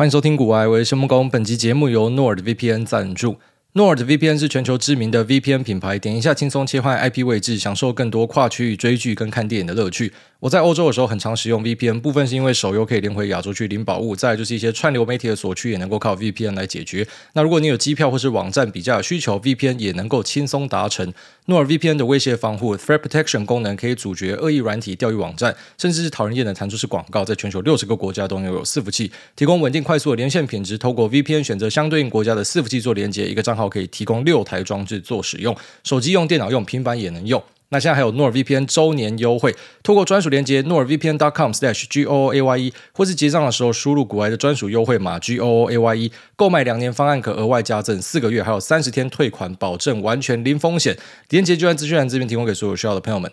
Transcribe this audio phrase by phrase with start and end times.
[0.00, 1.28] 欢迎收听股癌，我是谢孟恭。
[1.28, 3.36] 本集节目由 NordVPN 赞助。
[3.74, 10.14] NordVPN 是全球知名的 VPN 品牌，点一下轻松切换 IP 位置，享受更多跨区域追剧跟看电影的乐趣。
[10.40, 17.06] 我在欧洲的时候很常使用 VPN，部分是因为手游可以连回亚洲去领宝物，再就是一些串流媒体的锁区也能够靠 VPN 来解决。
[17.34, 21.12] 那如果你有机票或是网站比价的需求，VPN 也能够轻松达成。
[21.46, 30.78] NordVPN 的威胁防护 Threat Protection 功能可以阻绝恶意软体、钓鱼网站，甚至是讨人厌的弹出式广告，在全球六十个国家都拥有伺服器，提供稳定快速的连线品质。
[30.78, 37.42] 透过 VPN 选择相对应国家的伺服器做连接，一个账号可以提供六台装置做使用，手机用、电脑用、平板也能用。
[37.72, 50.98] 那现在还有 NordVPN 周年优惠，透过专属链接 nordvpn dot com slash goa y 一或是结账的时候输入古埃的专属优惠码 gooaye，购买两年方案可额外加赠四个月，还有三十天退款保证，完全零风险。
[51.28, 53.30] 链接就在资讯栏这边提供给所有需要的朋友们。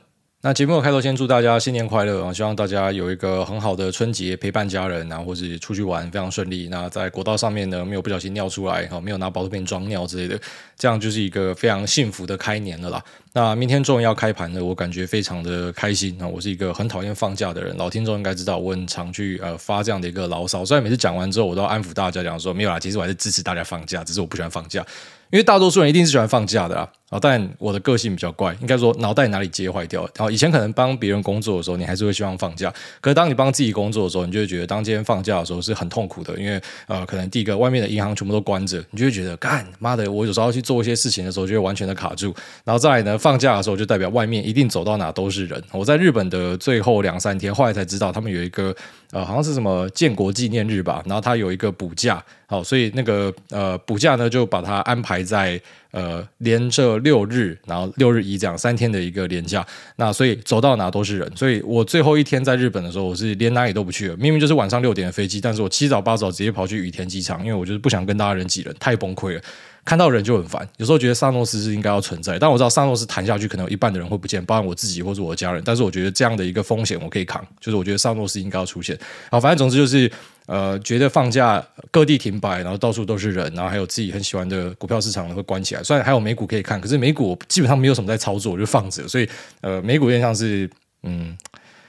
[0.48, 2.32] 那节目的开头先祝大家新年快乐啊！
[2.32, 6.70] 希望大家有一个很好的春节，陪伴家人啊，或是出去玩非常顺利。
[6.72, 10.40] 那在国道上面呢，没有不小心尿出来，哈没有拿宝特瓶装尿之类的，
[10.78, 13.04] 这样就是一个非常幸福的开年了啦。
[13.34, 16.26] 那明天终于要开盘了，我感觉非常的开心啊！
[16.26, 20.64] 我是一个很讨厌放假的人，老听众应该知道，我很常去呃发这样的一个牢骚。
[20.64, 24.82] 虽然每次讲完之后，我都要安抚大家讲说没有啦，其实我还是支持大家放假，只是我不喜欢放假。
[25.30, 30.02] 因为大多数人一定是喜欢放假的啦，啊，但我的个性比较怪，应该说脑袋哪里接坏掉。
[30.16, 42.36] 然后以前可能帮别人工作的时候，你还是会希望放假，可是当你帮自己工作的时候，你就会觉得当今天放假的时候是很痛苦的，因为呃，可能第一个外面的银行全部都关着，你就会觉得干妈的，我有时候要去做一些事情的时候，就会完全的卡住。
[42.66, 45.64] 然后再来呢，放假的时候就代表外面一定走到哪都是人。
[45.72, 48.76] 我在日本的最后两三天，后来才知道他们有一个
[49.12, 52.22] 呃，好像是什么建国纪念日吧，然后他有一个补假。
[52.50, 55.60] 好，所以那个呃补假呢，就把它安排在
[55.92, 59.66] 呃连着六日，然后六日一这样三天的一个连假。
[59.96, 61.32] 那所以走到哪都是人。
[61.36, 64.18] 所以我最后一天在日本的时候，我是连哪里都不去了。
[64.18, 69.42] 明明就是晚上六点的飞机，但是我七早八早直接跑去羽田机场，因为我就是不想跟大家人挤人，太崩溃了。
[69.86, 75.62] 看到人就很烦，有时候觉得萨诺斯是应该要存在，但我知道萨诺斯弹下去可能有一半的人会不见，包括我自己或者我的家人。
[75.64, 79.00] 但是我觉得这样的一个风险我可以扛，就是我觉得萨诺斯应该要出现。
[79.32, 80.12] 好，反正总之就是，
[80.48, 85.84] 呃，觉得放假各地停摆，然后到处都是人，然后还有自己很喜欢的股票市场会关起来。
[85.84, 89.08] 虽然还有美股可以看，可是美股基本上没有什么在操作，我就放着。
[89.08, 89.30] 所以，
[89.62, 90.68] 呃，美股有点像是，
[91.04, 91.38] 嗯。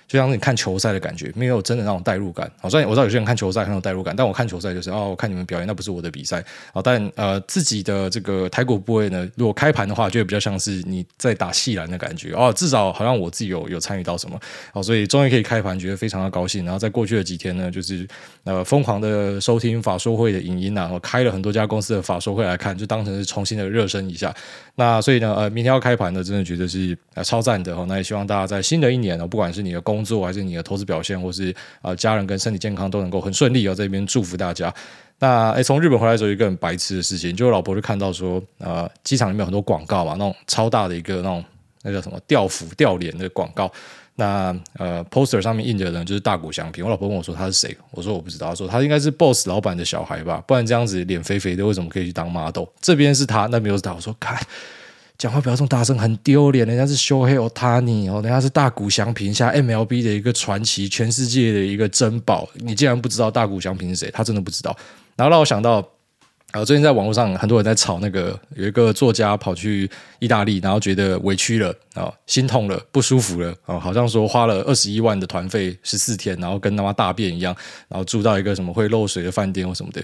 [0.08, 2.50] 就像你看球赛的感觉，没有真的那种代入感。
[2.60, 6.42] 好，虽然我知道有些人看球赛很有代入感，但我看球赛就是哦，我看你们表演，那不是我的比赛。
[6.72, 12.50] 好，但呃，自己的这个台股部位呢，如果开盘的话，就会比较像是你在打细篮的感觉哦。
[12.56, 14.40] 至少好像我自己有有参与到什么。
[14.72, 16.64] 好，所以终于可以开盘，觉得非常的高兴。
[16.64, 18.08] 然后在过去的几天呢，就是
[18.44, 24.34] 呃疯狂的收听法说会的影音啊，我开了很多家公司的法说会来看，就当成是重新的热身一下。
[24.80, 27.74] 那所以呢，呃，明天要开盘的，真的觉得是呃超赞的。
[27.86, 31.52] 那也希望大家在新的一年呢，不管是你的工作还是你的投资表现，或是、
[31.82, 34.72] 呃、家人跟身体健康都能够很顺利，哦，这边祝福大家。
[35.18, 41.44] 那诶，从日本回来的时候，一个很白痴的事情，就我老婆就看到说，呃，机场里面有很多广告嘛，那种超大的一个那种
[41.82, 43.68] 那叫什么吊服吊帘的广告。
[44.20, 46.84] 那呃，poster 上面印的人就是大谷翔平。
[46.84, 48.48] 我老婆问我说他是谁，我说我不知道。
[48.48, 52.64] 他说他应该是 boss 老板的小孩吧，不然这样子脸肥肥的，为什么可以去当 model？
[52.80, 53.94] 这边是他，那边又是他。
[53.94, 54.36] 我说看。
[55.16, 56.64] 讲话不要这么大声，很丢脸。
[56.64, 62.48] 人家是 shoheitani 哦，人家是大谷翔平，下 MLB 的一个传奇，全世界的一个珍宝。
[62.54, 64.10] 你竟然不知道大谷翔平是谁？
[64.12, 64.76] 他真的不知道。
[65.16, 65.84] 然后让我想到，
[66.52, 77.54] 啊，最近在网络上很多人在吵那个，有一个作家跑去意大利，然后觉得委屈了啊，心痛了，不舒服了啊，好像说花了二十一万的团费十四天，然后跟他妈大便一样，
[77.88, 80.02] 然后住到一个什么会漏水的饭店或什么的。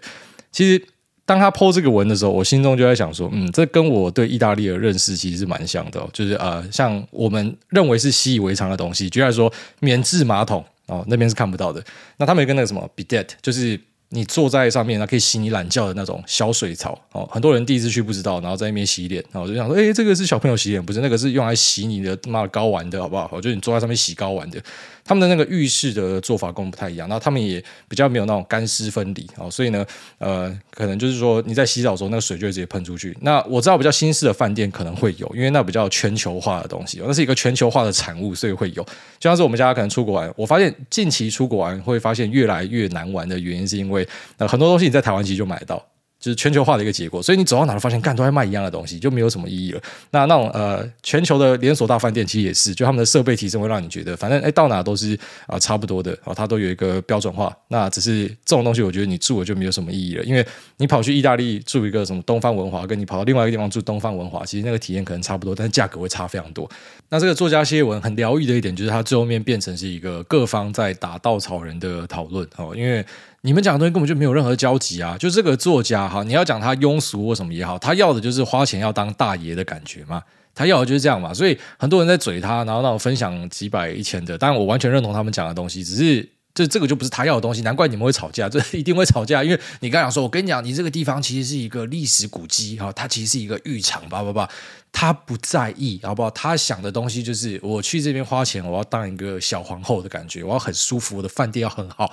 [0.53, 0.84] 其实。
[1.27, 9.50] 当他 po 这个文的时候，我心中就在想说，嗯，这跟我对意大利的认识其实是蛮像的哦，就是呃，像我们认为是习以为常的东西，居然说，
[9.81, 11.83] 免治马桶哦，那边是看不到的。
[12.19, 13.81] 那他们跟那个什么 bidet，就是
[14.14, 17.28] 你坐在上面，那可以洗你懒觉的那种小水槽哦。
[17.30, 23.28] 很多人第一次去不知道，然后在那边洗脸，然后我就想说，哎，这个是小朋友洗脸，不是那个是用来洗你的妈的睾丸的，好不好？
[23.32, 24.62] 我觉得你坐在上面洗睾丸的。
[25.04, 29.84] 他们的那个浴室的做法跟我们不太一样，然后他们也比较没有那种干湿分离哦，所以呢，
[30.19, 33.16] 呃，可能就是说你在洗澡的时候，那个水就会直接喷出去。
[33.21, 38.83] 那我知道比较新式的饭店可能会有，因为那比较全球化的东西，那是一个全球化的产物，所以会有。
[39.18, 44.06] 就像是我们家可能出国玩，我发现近期出国玩会发现越来越难玩的原因，是因为
[44.39, 45.84] 呃很多东西你在台湾其实就买得到。
[46.24, 49.80] 就是全球化的一个结果，所以你走到哪都发现，干都在卖一样的东西，就没有什么意义了。
[50.10, 57.54] 那那种呃，全球的连锁大饭店其实也是，就他们的设备提升会让你觉得，反正哎到哪都是啊、差不多的啊、哦，它都有一个标准化。
[57.68, 60.47] 那只是这种东西，我觉得你住了就没有什么意义了，因为
[60.78, 66.66] 你跑去意大利住一个什么东方文华，跟你跑到另外一个地方住东方文华，其实那个体验可能差不多，但是价格会差非常多。
[67.10, 73.04] 那这个作家谢文很疗愈的一点，就是他最后面变成是一个各方在打稻草人的讨论哦，因为。
[73.46, 75.18] 你们讲的东西根本就没有任何交集啊！
[75.18, 80.22] 就这个作家哈，你要讲他庸俗或什么也好，他要的就是花钱要当大爷的感觉嘛，
[80.54, 81.34] 他要的就是这样嘛。
[81.34, 94.48] 所以很多人在嘴他，然后让我分享几百一千的，当然我完全认同他们讲的东西，只是这这个就不是他要的东西，难怪你们会吵架， 这一定会吵架，因为你刚讲说，我跟你讲，你这个地方其实是一个历史古迹哈，它其实是一个浴场，叭叭叭。
[94.96, 96.30] 他不在意，好不好？
[96.30, 102.08] 他想的东西就是我去这边花钱，我要当一个小皇后的感觉，我要很舒服，我的饭店要很好。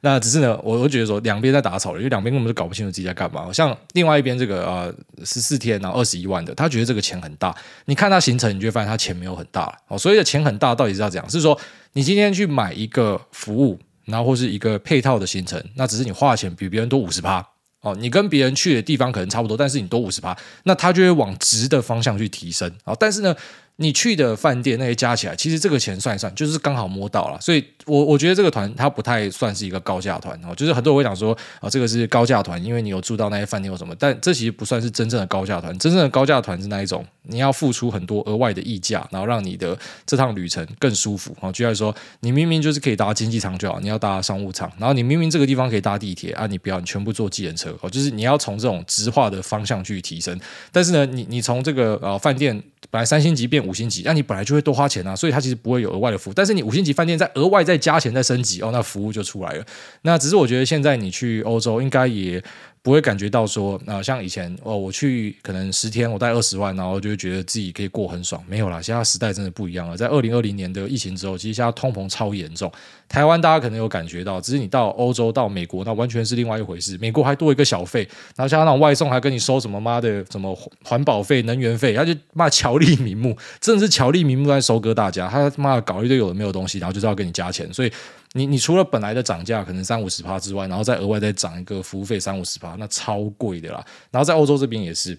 [0.00, 3.52] 那只是呢，我我觉得说两边在打吵了，因为两边根本就搞不清楚自己在干嘛。
[3.52, 4.92] 像另外一边这个呃
[5.24, 7.54] 十四天然后二十一万的，他觉得这个钱很大。
[7.84, 9.96] 你看他行程，你就会发现他钱没有很大哦。
[9.96, 11.30] 所以的钱很大到底是要怎样？
[11.30, 11.56] 是说
[11.92, 17.46] 你今天去买一个服务，然后或是一个配套的行程，那只是你花的钱比别人多五十趴。
[17.84, 22.68] 哦，你跟别人去的地方可能差不多，但是你多五十趴，那他就会往直的方向去提升。
[22.84, 23.36] 啊，但是呢，
[23.76, 27.40] 你去的饭店那些加起来，其实这个钱算一算，就是刚好摸到了。
[27.40, 35.76] 所以我我觉得这个团它不太算是一个高价团哦，就是很多人会讲说啊，这个是高价团，因为你有住到那些饭店或什么，但这其实不算是真正的高价团。
[35.78, 41.36] 真正的高价团是那一种，你要付出很多额外的溢价，然后让你的这趟旅程更舒服。
[41.40, 50.38] 哦，就像说，你明明就是可以搭经济舱就好，你要搭商务舱，然后你明明这个地方可以搭地铁啊，你不要，你全部坐计程车哦，就是你要从这种直化的方向去提升。
[50.70, 56.34] 但是呢，你你从这个呃饭店本来三星级变五星级，那你本来就会多花钱啊，所以它其实不会有额外的服务。
[56.34, 59.64] 但是你五星级饭店再额外再加钱再升级哦，那服务就出来了。
[60.02, 62.42] 那只是我觉得现在你去欧洲应该也。
[62.84, 68.44] 不会感觉到说，啊、像以前哦，我去可能十天，我带二十万，然后就会觉得自己可以过很爽。
[68.46, 69.96] 没有啦，现在时代真的不一样了。
[69.96, 72.70] 在二零二零年的疫情之后，其实现在通膨超严重。
[73.08, 76.98] 台湾大家可能有感觉到，只是你到欧洲、到美国，那完全是另外一回事。
[76.98, 80.54] 美国还多一个小费，然后像那种外送还跟你收什么妈的什么
[80.84, 85.26] 环保费、能源费，他就骂巧立名目，真的是巧立名目在收割大家。
[85.26, 87.90] 他妈的搞一堆有的没有东西，然后就是要跟你加钱，所以。
[88.36, 93.84] 你你除了本来的涨价可能三五十趴之外，然后再额外再涨一个服务费三五十趴，那超贵的啦。
[94.10, 95.16] 然后在欧洲这边也是，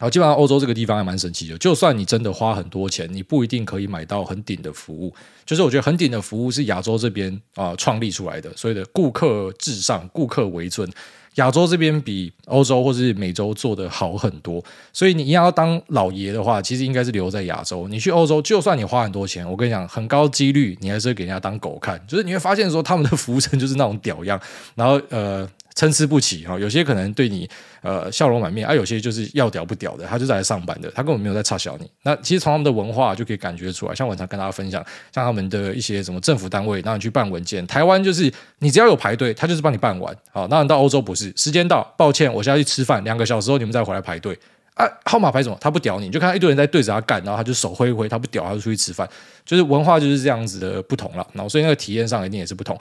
[0.00, 1.56] 好，基本上欧洲这个地方还蛮神奇的。
[1.58, 5.14] 就算你真的花很多钱，你不一定可以买到很顶的服务。
[5.46, 10.90] 就是我觉得很顶的服务是亚洲这边啊创立出来的，所以的顾客至上，顾客为尊。
[11.36, 14.62] 亚洲这边比欧洲或是美洲做的好很多，
[14.92, 17.86] 所以你一要当老爷的话，其实应该是留在亚洲。
[17.88, 22.00] 你去欧洲，就算你花很多钱，我跟你讲，很高几率你还是会给人家当狗看。
[22.06, 24.40] 就是你会发现说，他们的服务生就是那种屌样，
[24.74, 25.48] 然后呃。
[25.80, 27.48] 参差不齐哈，有些可能对你
[27.80, 31.90] 呃笑容满面，而、有些就是要屌不屌的，他就是来上班的，他根本没有在插小你。
[32.02, 40.14] 那其实从他们的文化就可以感觉出来，像我常跟大家分享，像他们的一些什么政府单位，让你去办文件，台湾就是你只要有排队，他就是帮你办完。
[40.30, 44.38] 好，那你到欧洲不是，时间到，抱歉，我现在去吃饭，两个小时后你们再回来排队。
[44.74, 45.56] 啊，号码牌什么？
[45.60, 49.08] 他不屌你，你就看到一堆人在对着他干，然后他就手挥一挥，他不屌，他就出去吃饭。
[49.44, 52.78] 就是文化就是这样子的不同了，然后所以那个体验上一定也是不同。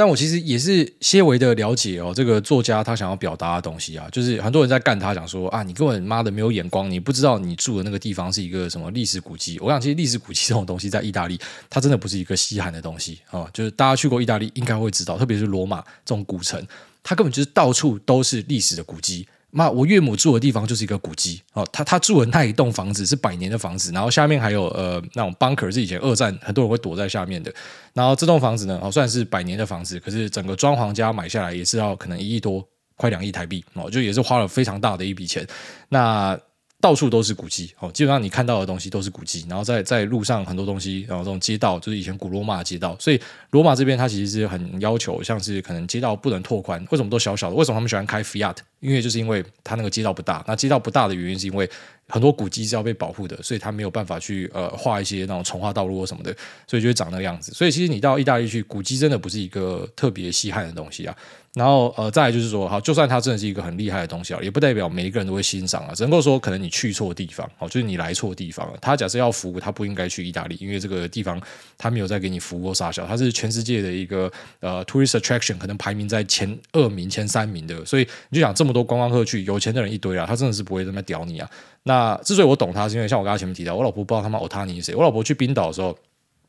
[0.00, 9.58] 但我其实也是些微的了解哦，这个作家他想要表达的东西啊，就是很多人在干他讲说啊，你根本妈的没有眼光，你不知道你住的那个地方是一个什么历史古迹。
[9.60, 11.38] 我想其实历史古迹这种东西在意大利，
[11.68, 16.66] 它真的不是一个稀罕的东西啊，就是大家去过意大利应该会知道，特别是罗马这种古城，
[17.02, 19.28] 它根本就是到处都是历史的古迹。
[19.52, 27.52] 那，我岳母住的地方就是一个古迹哦，他他住的那一栋房子是百年的房子，然后下面还有呃那种 bunker 是以前二战很多人会躲在下面的，
[27.92, 32.66] 然后这栋房子呢哦算是百年的房子，可是整个装潢家买下来也是要可能一亿多，
[32.96, 35.46] 快两亿台币哦，就也是花了非常大的一笔钱，
[35.88, 36.38] 那。
[36.80, 43.20] 到处都是古迹哦，基本上你看到的东西都是古迹，然后在在路上很多东西，然后这种街道就是以前古罗马的街道，所以
[43.50, 47.54] 罗马这边它其实是很要求，像是可能街道不能拓宽，为什么都小小的？
[47.54, 48.56] 为什么他们喜欢开 Fiat？
[48.80, 51.68] 因为就是因为它那个街道不大，那街道不大的原因是因为
[52.10, 56.34] 很多古迹是要被保护的，所以它没有办法去呃画一些那种重划道路或什么的，
[56.66, 57.52] 所以就会长那个样子。
[57.52, 61.16] 所以其实你到意大利去，古迹真的不是一个特别稀罕的东西啊。
[61.54, 65.92] 然后呃，再来就是说，好，就算它真的是一个很厉害的东西啊，也不代表每一个人都会欣赏啊。
[65.92, 68.78] 只能够说，可能你去错地方，哦，就是你来错地方了。
[68.80, 71.42] 他假设要服务，他不应该去意大利，因为这个地方
[71.76, 77.84] 他没有在给你服务或杀小，他是全世界的一个呃 tourist attraction，可能排名在前二名、前三名的。
[77.84, 81.50] 所以你就想这么多观光客去，有钱的人一堆啊，他真的是不会这么屌你啊。
[81.82, 84.94] 那啊之所以我懂他，是因为像我刚才前面提到，我老婆不知道他妈欧塔尼是谁。
[84.94, 85.96] 我老婆去冰岛的时候，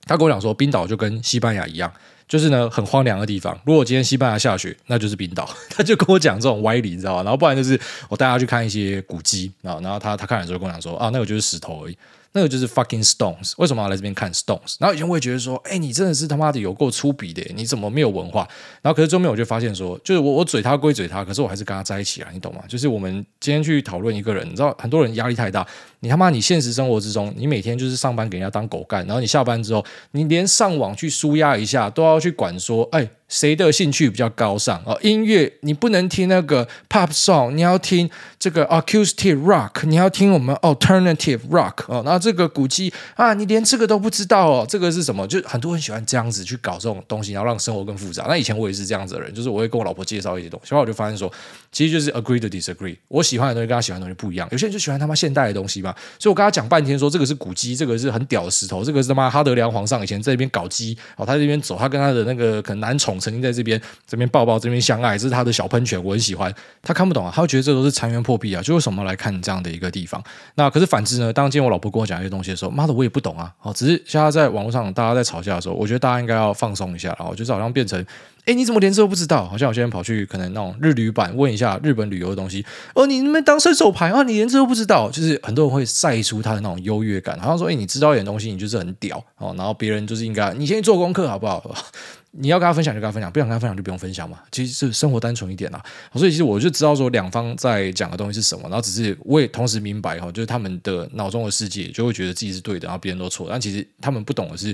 [0.05, 1.91] 他跟我讲说，冰岛就跟西班牙一样。
[2.27, 3.59] 就是呢，很荒凉的地方。
[3.65, 5.49] 如果今天西班牙下雪，那就是冰岛。
[5.69, 7.23] 他就跟我讲这种歪理，你知道吗？
[7.23, 7.77] 然后不然就是
[8.07, 11.97] 我带他去看一些古迹啊，然后他他看的时候跟我讲说啊，那个就是石头而已。
[12.33, 14.75] 那个就是 fucking stones，为什么要来这边看 stones？
[14.79, 18.47] 然后以前我也觉得说，哎，你真的是他妈的有够粗鄙的，你怎么没有文化？
[18.81, 22.61] 然后可是后面我就发现说，就是我我嘴他归嘴他，可是我还是跟他在一起啊，你懂吗？
[22.67, 25.65] 就是我们今天去讨论一个人，你知道很多人压力太大，
[25.99, 33.09] 你他妈你现实生活之中，你每天就是上班给人家当狗干，然后你下班之后，你连上网去舒压一下都要去管说，哎。
[33.31, 34.99] 谁的兴趣比较高尚哦？
[35.01, 38.09] 音乐你不能听那个 pop song，你要听
[38.41, 42.01] 这个 acoustic rock，你要听我们 alternative rock 哦。
[42.03, 44.65] 那这个古迹啊，你连这个都不知道哦？
[44.67, 45.27] 这个是什么？
[45.27, 48.25] 就很多人喜欢这样子去搞这种东西，然后让生活更复杂。
[48.27, 51.31] 那以前我也是这样子的人，就是我会跟我老婆介绍一些东西，后来我就发现说，
[51.71, 52.97] 其实就是 agree to disagree。
[53.09, 54.47] 我喜欢的东西跟他喜欢的东西不一样。
[54.51, 63.79] 有些人就喜欢他妈现代的东西嘛，所以我跟他讲半天说这个是古迹，这个是很屌的石头，这个是他妈哈德良皇上以前在那边搞基哦，他这边走，他跟他的那个可能男宠曾经在这边。
[64.07, 66.53] 这边抱抱，这边相爱，这是他的小喷泉，我很喜欢。
[66.81, 70.23] 他看不懂啊，他会觉得这都是残垣破货币啊，就为什么来看这样的一个地方？
[70.55, 71.33] 那可是反之呢？
[71.33, 73.53] 当今天我老婆跟我讲一些东西的时候，妈的，我也不懂啊。
[73.61, 78.03] 哦，只是现在在网络上大家在吵架的时候，我觉得大家应该要放松一下，然后就是好像变成，
[78.45, 79.47] 哎，你怎么连这都不知道？
[79.47, 84.23] 好像有些人跑去可能那种日旅版问一下日本旅游的东西，哦，你们当伸手牌啊？
[84.23, 85.09] 你连这都不知道？
[85.11, 89.53] 就是很多人会晒出他的那种优越感，好像说，哎，你知道一点东西，你就是很屌哦。
[89.57, 91.63] 然后别人就是应该，你先去做功课好不好？
[92.33, 94.39] 你要跟他分享就跟他分享，不想跟他分享就不用分享嘛。
[94.53, 95.83] 其实是生活单纯一点啦，
[96.15, 103.47] 所以其实我就知道说两方在讲的东西是什么，然后只是我也同时明白哈，就是他们的脑中的世界就会觉得自己是对的，然后别人都错。
[103.49, 104.73] 但其实他们不懂的是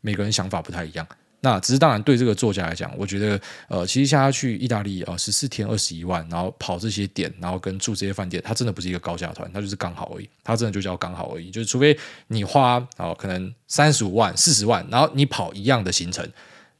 [0.00, 1.06] 每个人想法不太一样。
[1.46, 10.28] 那只是当然对这个作家来讲，我觉得呃，其实像他去意大利啊，十四天二十一万，然后跑这些点，然后跟住这些饭店，他真的不是一个高价团，他就是刚好而已。
[10.42, 16.28] 他真的就叫刚好而已，就是除非你花啊可能三十五万四十万，然后你跑一样的行程。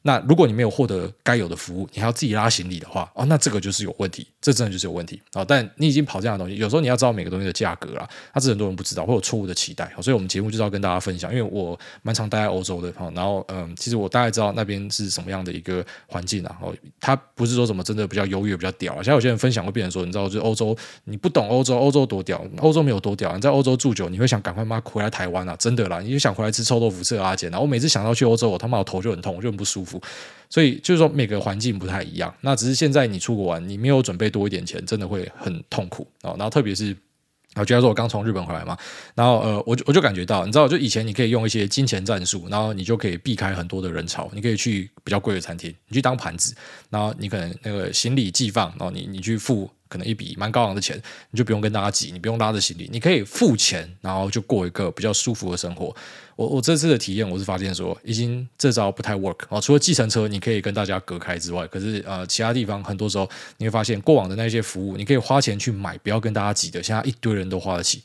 [0.06, 5.44] 那如果你没有获得该有的服务，你还要自己拉行李的话，哦，那这个就是有问题，这真的就是有问题啊！
[5.44, 29.95] 但你已经跑这样的东西，有时候你要知道每个东西的价格啦，那这很多人不知道，会有错误的期待，所以我们节目就是要跟大家分享，因为我蛮常待在欧洲的，然后嗯，其实我大概知道那边是什么样的一个环境啊，哦，它不是说什么真的比较优越、比较屌啊，像有些人分享会变成说，你知道，就是欧洲你不懂欧洲，欧洲多屌，欧洲没有多屌，你在欧洲住久，你会想赶快妈回来台湾啊，真的啦，你就想回来吃臭豆腐、吃阿简啊，我每次想到去欧洲，我他妈我头就很痛，我就很不舒服。
[30.48, 32.32] 所以就是说，每个环境不太一样。
[32.40, 36.30] 那只是现在你出国玩，你没有准备多一点钱，真的会很痛苦啊。
[36.38, 36.96] 然后特别是，
[37.56, 38.76] 我觉得说我刚从日本回来嘛，
[39.14, 46.54] 然后呃，我就我就感觉到，你知道，就以前你可以用一些金钱战术，然后你就可以避开很多的人潮，你可以去比较贵的餐厅，你去当盘子，
[46.90, 49.70] 然后你可能那个行李寄放，然后你你去付。
[49.88, 51.00] 可能一笔蛮高昂的钱，
[51.30, 55.94] 你就不用跟大家挤，你不用拉着行李，你可以付钱，然后就过一个比较舒服的生活。
[56.36, 59.60] 我我这次的体验，我是发现说，已经这招不太 work 啊。
[59.60, 68.02] 除了计程车你可以跟大家隔开之外，可是呃，其他地方很多时候你会发现，过往的那些服务，你可以花钱去买，不要跟大家挤的，现在一堆人都花得起。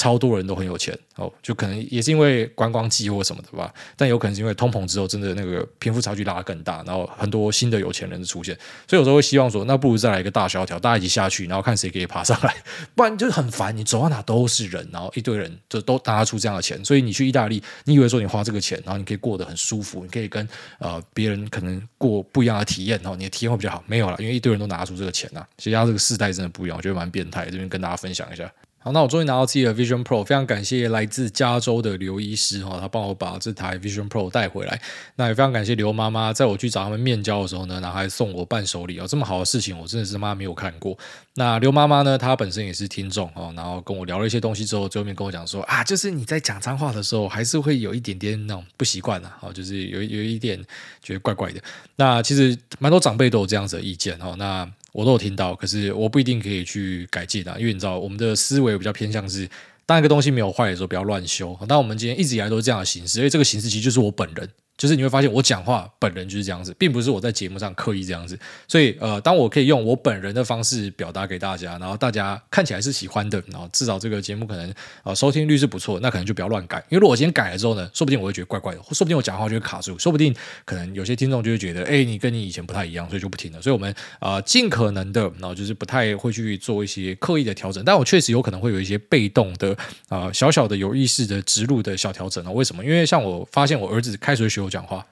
[0.00, 8.56] 超多人都很有钱哦，就可能也是因为观光季或什么的吧，但有可能是因为通膨之后，真的那个贫富差距拉得更大，然后很多新的有钱人的出现，
[8.88, 12.56] 所以有时候会希望说，那不如再来一个大萧条，大家一起下去，然后看谁可以爬上来，
[12.96, 28.50] 不然就是很烦，你走到哪都是人，然后一堆人就都拿出这样的钱，所以你去意大利，你以为说你花这个钱，然后你可以过得很舒服，你可以跟呃别人可能过不一样的体验，然后你的体验会比较好，没有了，因为一堆人都拿出这个钱呐，其实他这个世代真的不一样，我觉得蛮变态，这边跟大家分享一下。
[28.82, 34.80] 好，那我终于拿到自己的 Vision Pro，非常感谢来自加州的刘医师哈，他帮我把这台 Vision Pro 带回来。
[35.16, 40.96] 那也非常感谢刘妈妈，在我去找他们面交的时候呢，然后还送我伴手礼哦，这么好的事情我真的是妈没有看过。
[41.34, 50.58] 那刘妈妈呢，她本身也是听众哦，然后跟我聊了一些东西之后，最后面跟我讲说啊，就是你在讲脏话的时候，还是会有一点点那种不习惯的，哦，就是有有一点
[51.02, 51.60] 觉得怪怪的。
[51.96, 54.66] 那其实蛮多长辈都有这样子的意见哦，那。
[54.92, 59.48] 我都有听到，可是我不一定可以去改进的，因为你知道我们的思维比较偏向是，
[59.86, 61.58] 当一个东西没有坏的时候，不要乱修。
[61.68, 64.48] 但我们今天一直以来都是这样的形式，因为这个形式其实就是我本人。
[64.80, 68.38] 就是你会发现，我讲话本人就是这样子，并不是我在节目上刻意这样子。
[68.66, 74.72] 所以，呃，当我可以用我本人的方式表达给大家，然后大家看起来是喜欢的，然后至少这个节目可能
[75.04, 76.78] 呃收听率是不错，那可能就不要乱改。
[76.88, 80.34] 因为如果我今天改了之后呢，说不定我会觉得怪怪的，说不定我讲话就会卡住，说不定
[80.64, 83.60] 可能有些听众就会觉得，哎，你跟你以前不太一样，所以就不听了。
[83.60, 89.72] 所以我们呃尽可能的，然后就是不太会去做一些刻意的调整，但我确实有可能会有一些被动的
[90.08, 92.50] 啊、呃、小小的有意识的植入的小调整啊。
[92.50, 92.82] 为什么？
[92.82, 95.04] 因为像我发现我儿子开始会学我讲话。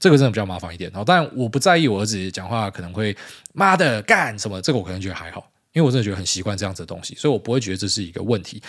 [0.00, 3.16] 这个真的比较麻烦一点，然后但我不在意我儿子讲话可能会
[3.54, 8.60] 妈的干什么，这个我可能觉得还好，因为我真的觉得很习惯这样子的东西，所以我不会觉得这是一个问题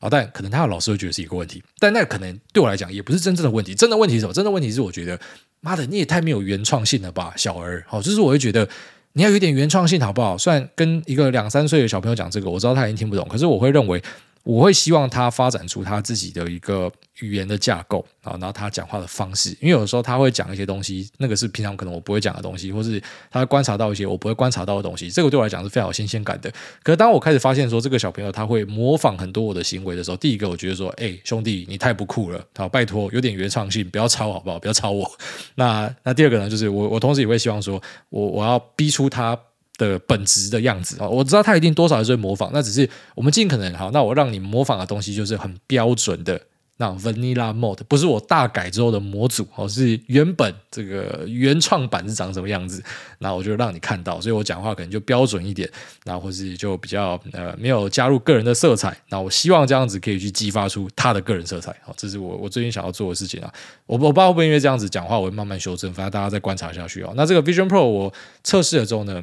[0.00, 0.08] 啊。
[0.10, 3.74] 但可能他的老师会觉得是一个问题，但那可能对我来讲也不是真正的问题。
[3.74, 4.34] 真的问题是什么？
[4.34, 5.18] 真的问题是我觉得
[5.60, 7.82] 妈的你也太没有原创性了吧，小儿。
[7.86, 8.68] 好，就是我会觉得
[9.14, 10.36] 你要有点原创性好不好？
[10.36, 14.02] 虽然跟一个两三岁的小朋友讲这个，我知道他已经听不懂，可是我会认为
[14.42, 26.50] 我会希望他发展出他自己的一个语言的架构啊，然后他讲话的方式，因为有时候他会讲一些东西，那个是平常可能我不会讲的东西，或是他观察到一些我不会观察到的东西，这个对我来讲是非常有新鲜感的。
[26.82, 34.58] 可是当我开始发现说这个小朋友他会模仿很多我的行为的时候，第一个我觉得说，哎，兄弟，你太不酷了，好，拜托，有点原创性，不要抄好不好？
[34.58, 35.08] 不要抄我。
[35.54, 39.38] 那那第二个呢，就是我我同时也会希望说我我要逼出他。
[39.78, 46.40] 的本质的样子啊，我知道他一定多少还是会模仿，那只是我们尽可能好，那我让你模仿的东西就是很标准的
[46.76, 52.82] 那 vanilla mode，不是我大改之后的模组哦，是原本这个原创版是长什么样子，
[53.18, 55.68] 那我就让你看到，所以我讲话可能就标准一点，
[56.04, 63.52] 那或是就比较呃没有加入个人的色彩，那我希望这样子可以去激发出他的个人色彩，好，这是我我最近想要做的事情啊，
[63.86, 67.12] 我我不知道会不会因为这样子讲话我会慢慢修正，反正大家再观察下去哦。
[67.16, 68.12] 那这个 Vision Pro 我
[68.42, 69.22] 测试了之后呢。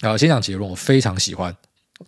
[0.00, 1.54] 啊，先讲结论，我非常喜欢，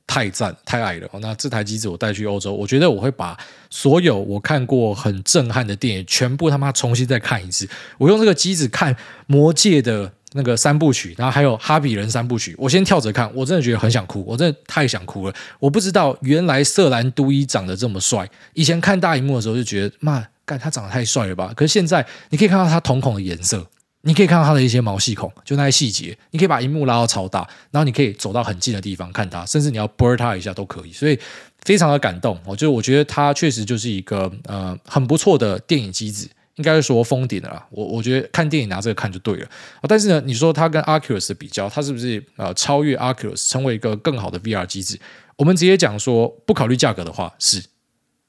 [0.07, 1.09] 太赞，太爱了。
[1.21, 3.37] 那这台机子我带去欧洲，我觉得我会把
[3.71, 7.67] 所有我看过很震撼的电影全部他妈重新再看一次。
[7.97, 8.95] 我用这个机子看
[9.27, 15.35] 《魔戒》的那个三部曲，然后还有《哈比人》三部曲，我先跳着看，我真的觉得很想哭，我真的太想哭了。
[15.59, 21.55] 我不知道原来色兰都伊长得这么帅，以前看大荧幕的时候就觉得妈，干他长得太帅了吧？
[21.57, 23.67] 可是现在你可以看到他瞳孔的颜色。
[24.03, 26.17] 你可以看到它的一些毛细孔，就那些细节。
[26.31, 27.41] 你可以把荧幕拉到超大，
[27.71, 30.93] 然后你可以走到很近的地方看它，甚至你要 blur 它一下都可以。
[30.93, 31.19] 所以
[31.63, 32.39] 非常的感动。
[32.47, 37.67] 我就我觉得它确实就是一个呃很不错的电影机子，应该说封顶的啦。
[37.71, 39.49] 我我觉得看电影拿这个看就对了。
[39.89, 44.99] 但是呢，你说它跟 Oculus 的比较，它是不是呃超越 Oculus 成为一个更好的 VR 机子？
[45.37, 47.63] 我们直接讲说，不考虑价格的话是。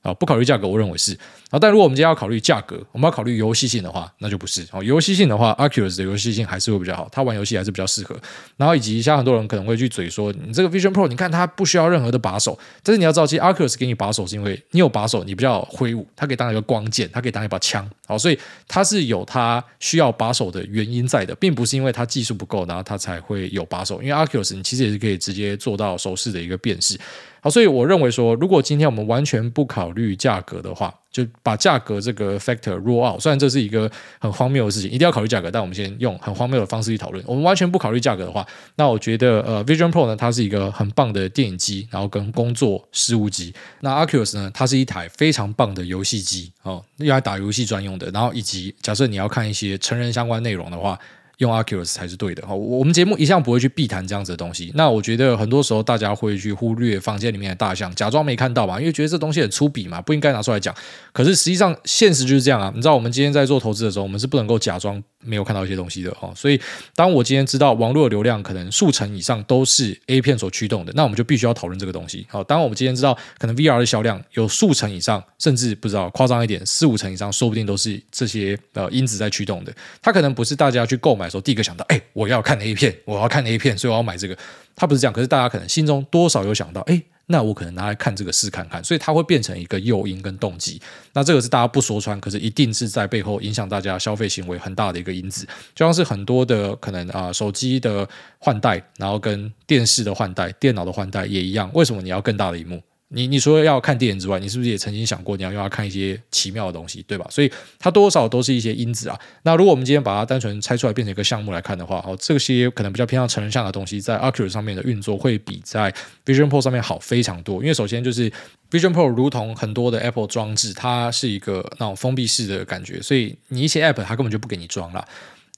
[0.02, 1.14] 啊，不考虑价格，我认为是
[1.50, 1.60] 啊。
[1.60, 4.66] 但如果我们今天要考虑价格，我们要考虑游戏性的话，那就不是。
[4.72, 8.16] 哦，游戏性的话，Oculus 的游戏性还是会比较好，它玩游戏还是比较适合。
[8.56, 17.86] 然后以及像很多人可能会去嘴说，你这个 Vision Pro，你看它不需要任何的把手，但是你要知道，其实 Oculus 给你把手是因为你有把手，你比较挥舞，它可以当一个光剑，它可以当一把枪。
[18.08, 24.02] 好，所以它是有它需要把手的原因在的，并不是因为它技术不够，然后它才会有把手。
[24.02, 26.98] 因为 Oculus 你其实也是可以直接做到手势的一个辨识。
[27.42, 33.20] 好，所以我认为说，如果今天我们完全不考虑价格的话，就把价格这个 factor rule out。
[33.20, 37.24] 虽然这是一个很荒谬的事情，一定要考虑价格，但我们先用很荒谬的方式去讨论。
[37.26, 43.54] 我们完全不考虑价格的话，那我觉得呃，Vision Pro 呢，它是一个很棒的电影机，然后跟工作事务机。
[43.80, 48.10] 那 Oculus 呢，它是一台非常棒的游戏机哦，用来打游戏专用的。
[48.12, 51.00] 然后以及假设你要看一些成人相关内容的话。
[51.40, 54.72] 用 Oculus 才是对的哈，我们节目一向不会去避谈这样子的东西。
[54.76, 60.76] 那我觉得很多时候大家会去忽略房间里面的大象，假装没看到嘛，因为觉得这东西很粗鄙嘛，不应该拿出来讲。
[61.14, 62.72] 可是实际上现实就是这样啊。
[62.76, 66.30] 你知道我们今天在做投资的时候，我们是不能够假装没有看到一些东西的哈。
[66.36, 66.60] 所以
[66.94, 72.28] 当我今天知道网络流量可能数成以上都是 A 片所驱动的，那我们就必须要讨论这个东西。
[72.30, 79.74] 好，当我们今天知道可能 VR 的销量有数成以上，甚至不知道夸张一点四五成以上，说不定都是这些呃因子在驱动的。
[80.02, 81.98] 它可能不是大家去购买的时候第一个想到，哎。
[82.14, 84.38] 我要看 A 片，我要看 A 片，所以我要买这个。
[84.76, 90.82] 它不是这样，可是大家可能心中多少有想到，哎，那我可能拿来看这个试看看，所以它会变成一个诱因跟动机。
[91.14, 95.46] 那这个是大家不说穿，可是一定是在背后影响大家消费行为很大的一个因子。
[95.74, 98.08] 就像是很多的可能啊，手机的
[98.40, 101.70] 换代，然后跟电视的换代、电脑的换代也一样。
[101.74, 102.82] 为什么你要更大的荧幕？
[103.12, 107.26] 你你说要看电影之外，你是不是也曾经想过你要用它看一些奇妙的东西，对吧？
[107.32, 109.20] 所以它多少都是一些因子啊。
[109.42, 115.92] 那如果我们今天把它单纯拆出来变成一个项目来看的话，哦，这些可能比较偏向成人向的东西，在 Oculus 上面的运作会比在
[116.24, 117.62] Vision Pro 上面好非常多。
[117.64, 118.32] 因为首先就是
[118.70, 125.08] Vision Pro 如同很多的 Apple 装置，它是一个那种封闭式的感觉，所以你一些 App 它根本就不给你装了。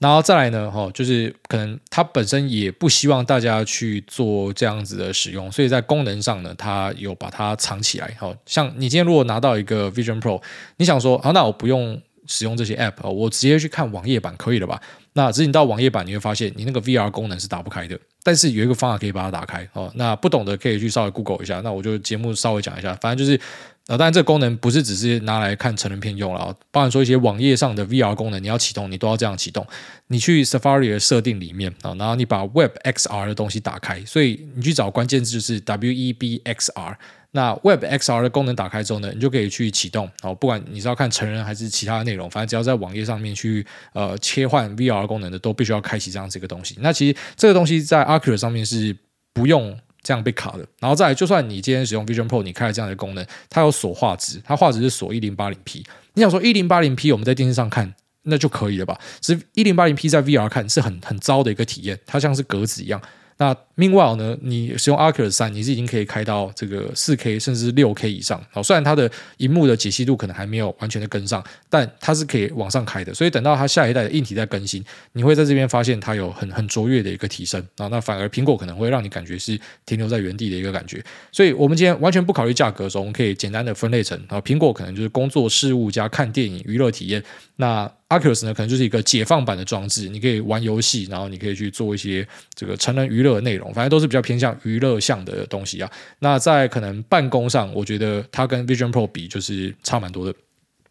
[0.01, 8.11] 然后再来呢，哈，就是可能它本身也不希望大家去做这样子的使用，所以在功能上呢，它有把它藏起来。
[8.19, 10.41] 好，像你今天如果拿到一个 Vision Pro，
[10.77, 14.81] 你想说，好，那我不用使用这些 App，我直接去看网页版可以了吧？
[15.13, 17.99] 那只是你到网页版，你会发现你那个 VR 功能是打不开的。
[18.23, 19.67] 但是有一个方法可以把它打开。
[19.73, 21.59] 哦，那不懂的可以去稍微 Google 一下。
[21.61, 23.39] 那我就节目稍微讲一下，反正就是。
[23.87, 29.65] 啊，当然，这个功能不是只是拿来看成人片用了，包含说一些网页上的 VR 功能，你要启动，你都要这样启动。
[30.07, 36.95] 你去 Safari 的设定里面啊，然后你把 Web XR 的东西打开，所以你去找关键字就是 WEBXR。
[37.31, 40.09] 那 Web XR 的功能打开之后呢，你就可以去启动。
[40.21, 46.75] 好，不管你是要看成人还是其他的内容，反正只要在网页上面去呃切换 VR 功能的，都必须要开启这样子一个东西。
[46.79, 48.95] 那其实这个东西在 Acura 上面是
[49.33, 49.77] 不用。
[50.03, 55.85] 这样被卡的，然后再来，就算你今天使用 Vision Pro，你开了这样的功能，它有锁画质，它画质是锁一零八零 P。
[56.15, 58.99] 你想说一零八零 P 我们在电视上看那就可以了吧？
[59.19, 62.99] 其实一零八零 P 在 VR 看是很很糟的一个体验，它像是格子一样。
[63.41, 68.39] 那 Meanwhile 呢，你使用 Arcus 三，你是已经可以开到这个四 K 甚至六 K 以上。
[68.51, 73.11] 好，虽然它的荧幕的解析度可能还没有完全的跟上，但它是可以往上开的。
[73.11, 77.87] 所以等到它下一代的硬体在更新，你会在这边发现它有很很卓越的一个提升啊。
[77.87, 81.03] 那反而苹果可能会让你感觉是停留在原地的一个感觉。
[81.31, 87.23] 所以我们今天完全不考虑价格的时候，我们可以简单的分类成啊，苹果可能就是工作事务加看电影娱乐体验。
[87.55, 95.89] 那 Oculus 呢，可能就是一个解放版的装置，你可以玩游戏，然后你可以去做一些这个成人娱乐的内容，反正都是比较偏向娱乐向的东西啊。
[96.19, 100.35] 那在可能办公上，我觉得它跟 Vision Pro 比就是差蛮多的。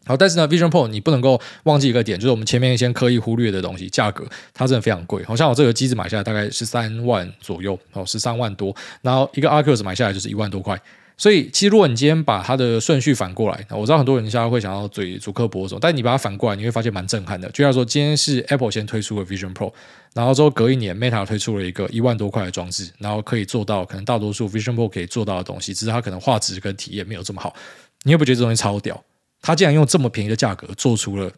[0.03, 5.23] 好，但是呢，Vision Pro 你不能够忘记一个点，就是我们前面先刻意忽略的东西，价格它真的非常贵。
[5.23, 10.81] 好像我这个机子买下来大概十三万左右，哦，十三万多，然后一个 Oculus 买下来就是一万多块。
[11.21, 17.47] 所以，其实如果你今天把它的顺序反过来，我知道很多人现在会想要嘴祖克柏，但你把它反过来，你会发现蛮震撼的。
[17.51, 19.71] 就像说，今天是 Apple 先推出了 Vision Pro，
[20.15, 27.53] 然后之后隔一年 Meta 推出了一个一万多块的装置，然后可以做到可能大多数 Vision Pro 可以做到的东西，只是它可能画质跟体验没有这么好。
[28.01, 28.99] 你会不会觉得这东西超屌？
[29.43, 31.31] 它竟然用这么便宜的价格做出了。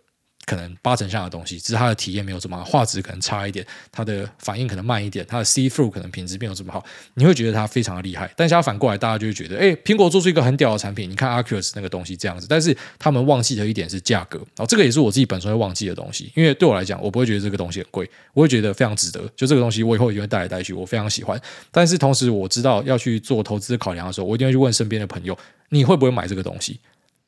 [0.46, 8.30] 可能八成像的东西，只是它的体验没有这么好，画质可能差一点，它的反应可能慢一点，它的 see through 可能品质没有这么好，你会觉得它非常的厉害。
[8.36, 21.40] 但是它反过来，大家就会觉得，哎，苹果做出一个很屌的产品，你看 Oculus 那个东西这样子，但是他们忘记的一点是价格，然哦，这个也是我自己本身会忘记的东西，因为对我来讲，我不会觉得这个东西很贵，我会觉得非常值得，就这个东西我以后一定会带来带去，我非常喜欢。
[21.72, 25.38] 但是同时我知道要去做投资考量的时候，我一定会去问身边的朋友，
[25.70, 26.80] 你会不会买这个东西？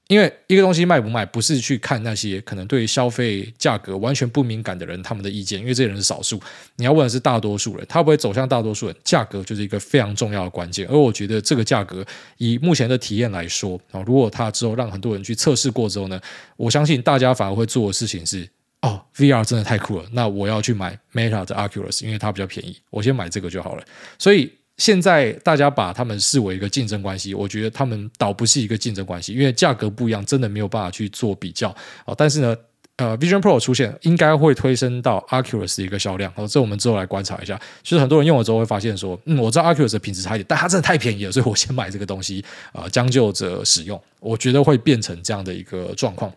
[0.08, 6.40] 因为一个东西卖不卖，不是去看那些可能对消费价格完全不敏感的人他们的意见，因为这些人是少数。
[6.76, 10.88] 你要问的是大多数人，他不会走向大多数人，价格就是一个非常重要的关键。
[10.88, 12.06] 而我觉得这个价格
[12.38, 16.22] 以目前的体验来说啊，如果他之后让很多人去测试过之后呢，
[16.56, 18.48] 我相信大家反而会做的事情是：
[18.84, 23.84] 哦，VR 真的太酷了，那我要去买 Meta 的 Oculus，因为它比较便宜，我先买这个就好了。
[24.20, 24.52] 所以。
[24.78, 31.74] 现在大家把他们视为一个竞争关系，我觉得他们倒不是一个竞争关系，因为价格不一样，真的没有办法去做比较。
[32.18, 32.56] 但是呢，
[32.98, 36.32] 呃，Vision Pro 出现应该会推升到 Oculus 的一个销量。
[36.36, 37.60] 哦，这我们之后来观察一下。
[37.84, 44.02] 其实很多人用了之后会发现说，嗯，我知道 Oculus 的品质差一点，但它真的太便宜了，所以我先买这个东西，呃，将就着使用。
[44.20, 46.30] 我觉得会变成这样的一个状况。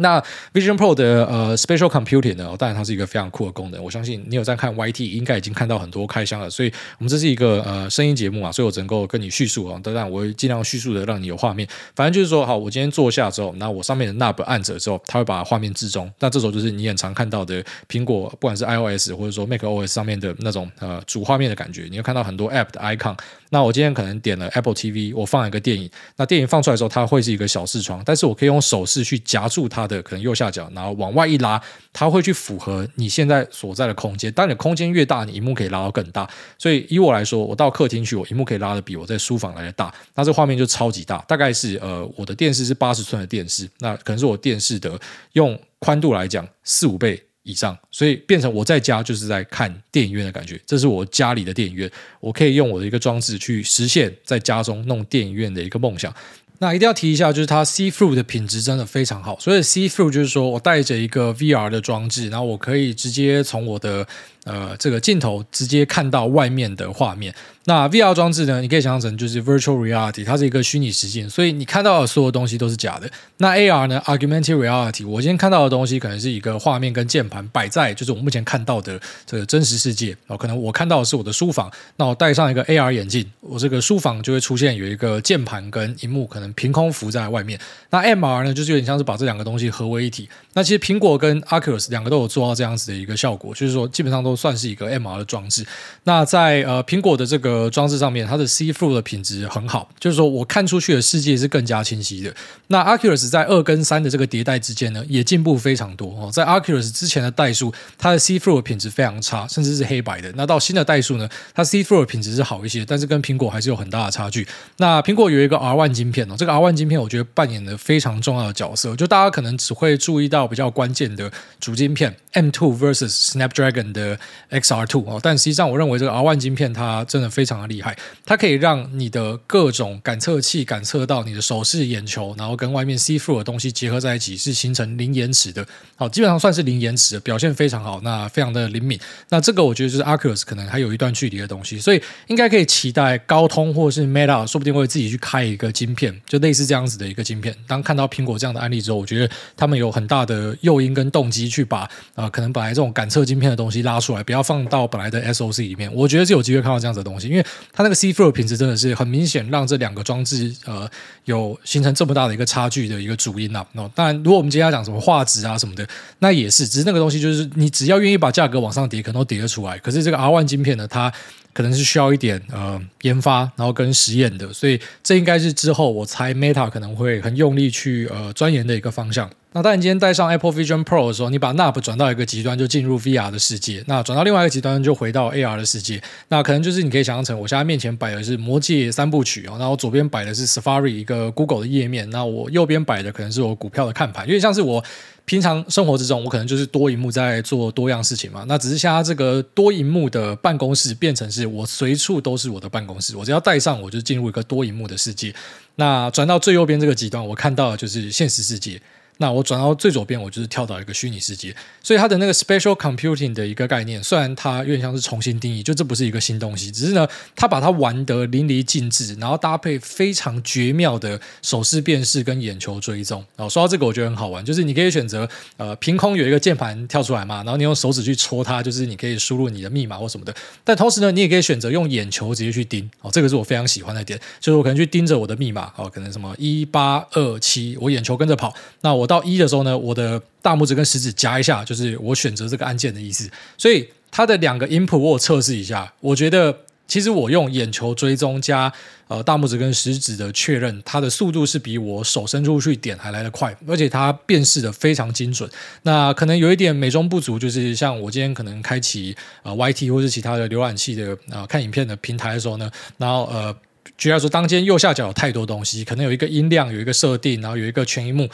[0.00, 0.20] 那
[0.52, 3.82] Vision Pro 的呃 Special Computing 呢，当然它是一个非常酷的功能。
[3.82, 6.50] 我相信你有在看 YT，应该已经看到很多开箱了。
[6.50, 9.80] 所以我们这是一个呃声音节目啊，所以我只能够跟你叙述啊。
[9.82, 11.68] 当然我会尽量叙述的让你有画面。
[11.94, 16.10] 反正就是说，好，我今天坐下之后，那我上面的 Knob 按着之后，它会把画面置中。
[16.18, 21.86] 那这时候就是你很常看到的苹果，不管是 iOS 或者说 macOS 上面的那种呃主画面的感觉。
[21.90, 23.16] 你会看到很多 App 的 icon。
[23.52, 25.90] 那我今天可能点了 Apple TV，我放一个电影。
[26.16, 31.60] 那电影放出来之后，它会是一个小视窗，但是我可以用手势去夹住它的可能右下角，然后往外一拉，
[31.92, 34.32] 它会去符合你现在所在的空间。
[34.32, 36.26] 当你空间越大，你荧幕可以拉到更大。
[36.56, 39.92] 所以以我来说，我到客厅去，我荧幕可以拉得比我在书房来的大。
[40.14, 44.98] 那这画面就超级大，大概是呃我的电视是八十寸的电视，那可能是我电视的
[45.32, 47.20] 用宽度来讲四五倍。
[47.42, 50.60] 以上，所以变成我在家就是在看电影院的感觉。
[50.66, 56.14] 这是我家里的电影院，我可以用我的一个装置去实现在家中弄电影院的一个梦想。
[56.62, 59.38] 那一定要提一下，就是它 see through 的品质真的非常好。
[59.40, 64.06] 所以 see through 就是说我带着一个 VR 的装置，然后我可以直接从我的
[64.44, 67.34] 呃这个镜头直接看到外面的画面。
[67.64, 68.60] 那 VR 装置呢？
[68.62, 73.08] 你可以想象成就是 Virtual Reality，它是一个虚拟实境，所以你看到的所有东西都是假的。
[73.36, 80.16] 那 AR 呢？Augmented Reality，我今天看到的东西可能是一个画面跟键盘摆在，就是我目前看到的这个真实世界。
[80.26, 87.60] 哦，可能我看到的是我的书房，那我戴上一个 AR 眼镜，我这个书房就会出现有一个键盘跟荧幕，可能凭空浮在外面。
[87.90, 90.28] 那 MR 呢，就是有点像是把这两个东西合为一体。
[90.54, 95.66] 那其实苹果跟 Oculus 两个都有做到这样子的一个效果，就是说基本上都都算是一个 MR 的装置。
[96.04, 102.32] 那在呃苹果的这个，装置上面，它的 see through 的品质很好，就是说我看出去的世界是更加清晰的。
[102.68, 106.30] 那 Oculus 在二跟三的这个迭代之间呢，也进步非常多哦。
[106.32, 110.32] 在 Oculus 之前的代数，它的 see through 的品质非常差，甚至是黑白的。
[110.36, 114.46] 那到新的代数呢，它 see through 的品质是好一些，但是跟苹果还是有很大的差距。
[114.76, 118.94] 那苹果有一个 R One 晶片哦，这个 R One 晶片我觉得扮演了非常重要的角色。
[118.94, 124.19] 就大家可能只会注意到比较关键的主晶片 M Two versus Snapdragon 的
[124.50, 127.44] XR Two 哦，但实际上我认为这个 R One 晶片它真的非。
[127.50, 135.66] 常的厉害，它可以让你的各种感测器感测到你的手势、眼球，然后跟外面 see through 的东西结合在一起，是形成零延迟的。
[135.96, 138.96] 好，基本上算是零延迟表现非常好，那非常的灵敏。
[139.30, 147.52] 那这个我觉得就是 Aculus 可能还有一段距离的东西，所以应该可以期待高通或是 Meta 说不定会自己去开一个晶片，就类似这样子的一个晶片。
[147.66, 155.92] 当看到苹果这样的案例之后，我觉得他们有很大的诱因跟动机去把呃可能本来这种感测晶片的东西拉出出来，不要放到本来的 SoC 里面。
[155.94, 160.88] 我觉得是有机会看到这样子的东西，因为它那个 See-through 品质真的是很明显，让这两个装置呃
[161.24, 163.64] 有形成这么大的一个差距的一个主因啊。
[163.74, 165.86] 哦，当然，如果我们今天要讲什么画质啊什么的，
[166.18, 169.78] 那也是，只是那个东西就是你只要愿意把价格往上叠，可能都叠得出来。
[169.78, 171.12] 可是这个 R1 晶片呢，它
[171.52, 179.30] 可能是需要一点呃研发，然后跟实验的，所以这应该是之后我猜 Meta 可能会很用力去呃钻研的一个方向。
[179.52, 186.00] 那当你今天戴上 Apple Vision Pro 的时候，你把 NAP 转到一个极端，就进入 VR 的世界；那转到另外一个极端，就回到 AR 的世界。
[186.28, 194.82] 那可能就是你可以想象成，我现在面前摆的是魔戒三部曲哦，然后左边摆的是 Safari 一个 Google 的页面，那我右边摆的可能是我股票的看盘，有点像是我。
[195.26, 198.44] 平常生活之中，我可能就是多萤幕在做多样事情嘛。
[198.48, 205.32] 那只是现在这个多萤幕的办公室变成是我随处都是我的办公室，我只要戴上，我就进入一个多萤幕的世界。
[205.76, 208.80] 那转到最右边这个极端，我看到的就是现实世界。
[209.22, 217.06] 那我转到最左边，我就是跳到一个虚拟世界，所以它的那个 special computing 的一个概念，虽然它有点像是重新定义，就这不是一个新东西，只是呢，
[217.36, 223.22] 它把它玩得淋漓尽致，然后搭配非常绝妙的手势辨识跟眼球追踪。
[223.36, 225.28] 然后说到这个，我觉得很好玩，就是你可以选择
[225.58, 230.34] 呃，凭空有一个键盘跳出来嘛，然后你用手指去戳它，就是你可以输入你的密码或什么的。
[230.64, 232.90] 但同时呢，你也可以选择用眼球直接去盯。
[233.02, 239.09] 哦，这个是我非常喜欢的点，就是我可能去盯着我的密码，哦，可能什么一八二七，我眼球跟着跑，那我。
[239.10, 243.28] 到一的时候呢，我的大拇指跟食指夹一下，就是我选择这个按键的意思。
[243.58, 248.72] 所以它的两个 input 我测试一下，我觉得其实我用眼球追踪加
[249.08, 255.50] 呃大拇指跟食指的确认，它的速度是比我手伸出去点还来得快，而且它辨识的非常精准。
[255.82, 263.52] 那可能有一点美中不足，就是像我今天可能开启呃 YT 或是其他的浏览器的、呃、看影片的平台的时候呢，然后呃，
[263.98, 268.28] 举例来说，当间右下角有太多东西，可能有一个音量，有一个设定，然后有一个全萤幕。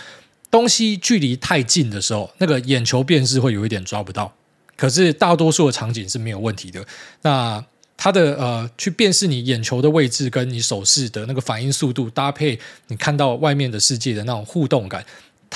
[0.57, 4.33] 东西距离太近的时候，那个眼球辨识会有一点抓不到。
[4.75, 6.83] 可是大多数的场景是没有问题的。
[7.21, 7.63] 那
[7.95, 15.05] 它的呃，去辨识你眼球的位置跟你手势的那个反应速度，搭配你看到外面的世界的那种互动感。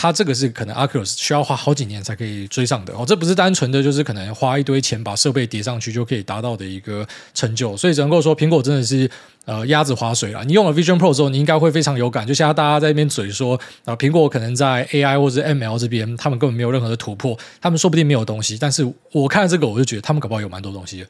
[0.02, 9.10] 它这个是可能 Oculus 需要花好几年才可以追上的哦，这不是单纯的就是可能花一堆钱把设备叠上去就可以达到的一个成就，所以只能够说苹果真的是
[9.44, 10.42] 呃鸭子划水了。
[10.46, 21.04] 你用了 Vision Pro 之后，你应该会非常有感，就像大家在那边嘴说啊，苹果可能在 AI 或者 ML 这边他们根本没有任何的突破，他们说不定没有东西，但是我看了这个我就觉得他们搞不好有蛮多东西。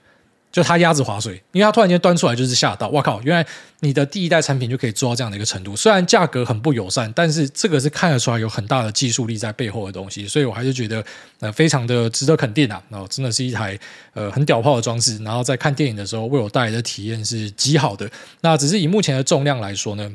[0.53, 3.23] 就他鸭子划水，因为他突然间端出来就是吓到，哇靠！
[3.23, 3.47] 原来
[3.81, 11.05] 你的第一代产品就可以做到这样的一个程度，虽然价格很不友善，但是这个是看得出来有很大的技术力在背后的东西，所以我还是觉得
[11.39, 12.83] 呃非常的值得肯定啊！
[12.89, 13.79] 然后真的是一台
[14.13, 18.11] 呃很屌炮的装置，然后在看电影的时候为我带来的体验是极好的。
[18.41, 20.11] 那只是以目前的重量来说呢，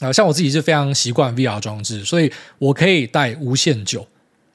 [0.00, 4.06] 呃像我自己是非常习惯 VR 装置，所以我可以带无限久。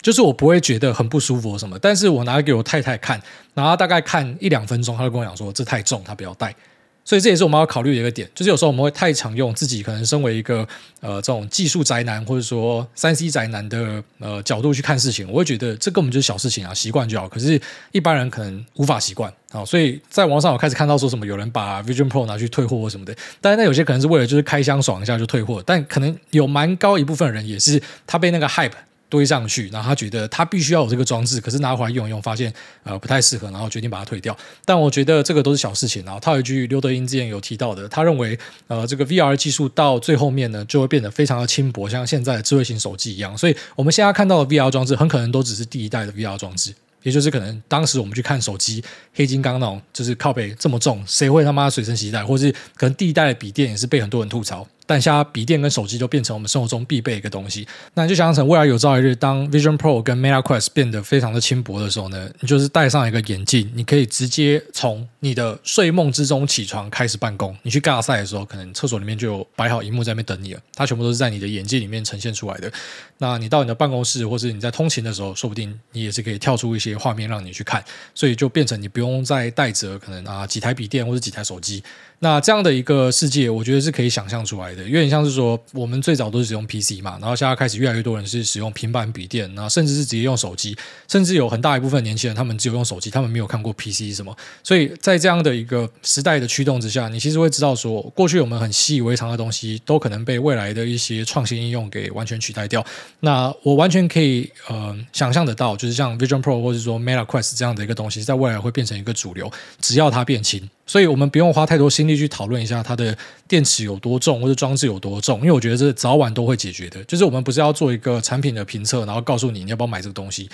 [0.08, 3.22] 就是我不会觉得很不舒服什么，但是我拿给我太太看，
[3.54, 6.56] 然后大概看一两分钟，她就跟我讲说这太重，她不要戴。
[7.04, 10.66] 所以这也是我们要考虑的一个点，就是有时候我们会太常用自己可能身为一个
[11.02, 17.28] 呃这种技术宅男或者说三 C 宅男的呃角度去看事情，我会觉得这根本就是小事情啊，习惯就好。
[17.28, 17.60] 可是
[17.92, 28.72] 一般人可能无法习惯啊，所以在网上我开始看到说什么有人把 Vision Pro 拿去退货或什么的，当然那有些可能是为了就是开箱爽一下就退货，但可能有蛮高一部分人也是他被那个 hype。
[29.10, 34.36] 堆上去，然后他觉得他必须要有这个装置，可是拿回来用一用，发现呃不太适合，然后决定把它退掉。
[34.66, 36.04] 但我觉得这个都是小事情。
[36.04, 43.38] 然后他有一句刘德英之前有提到的，他认为呃这个 VR 技术到最后面呢，就会变得非常的轻薄，像现在的智慧型手机一样。
[43.38, 52.26] 所以我们现在看到的 VR 装置，很可能都只是第一代的 VR 装置，也就是可能当时我们去看手机黑金刚那种，就是靠背这么重，谁会他妈随身携带？
[52.26, 54.68] 或是可能第一代的笔电也是被很多人吐槽。
[54.88, 67.56] 但现在笔电跟手机都变成我们生活中必备一个东西，那就想象成未来有朝一日，当 Vision Pro 跟 Meta Quest 变得非常的轻薄的时候呢，你就是戴上一个眼镜，你可以直接从你的睡梦之中起床开始办公。
[67.64, 72.72] 你去尬赛的时候，可能厕所里面就有摆好荧幕在那边等你了，它全部都是在你的眼镜里面呈现出来的。
[73.18, 77.84] 那你到你的办公室，或是你在通勤的时候，说不定你也是可以跳出一些画面让你去看，
[78.16, 81.84] 所以就变成你不用再带着可能啊几台笔电或者几台手机。
[82.20, 90.76] 那这样的一个世界，我觉得是可以想象出来的，有点像是说，我们最早都是使用 PC 嘛，然后现在开始越来越多人是使用平板笔电，然后甚至是直接用手机，
[91.08, 94.36] 甚至有很大一部分年轻人他们只有用手机，他们没有看过 PC 什么。
[94.64, 102.84] 所以在这样的一个时代的驱动之下，你其实会知道说，过去我们很习以为常的东西，都可能被未来的一些创新应用给完全取代掉。
[103.20, 110.68] 那我完全可以呃想象得到，就是像 Vision Pro 或者说 Meta Quest 这样的一个东西，在未来会变成一个主流，只要它变轻。
[110.88, 113.16] 所以我们不用花太多心力去讨论一下它的
[113.48, 117.04] 电池有多重或者装置有多重，因为我觉得这早晚都会解决的。
[117.04, 120.50] 就是我们不是要做一个产品的评测，然后告诉你你要不要买这个东西。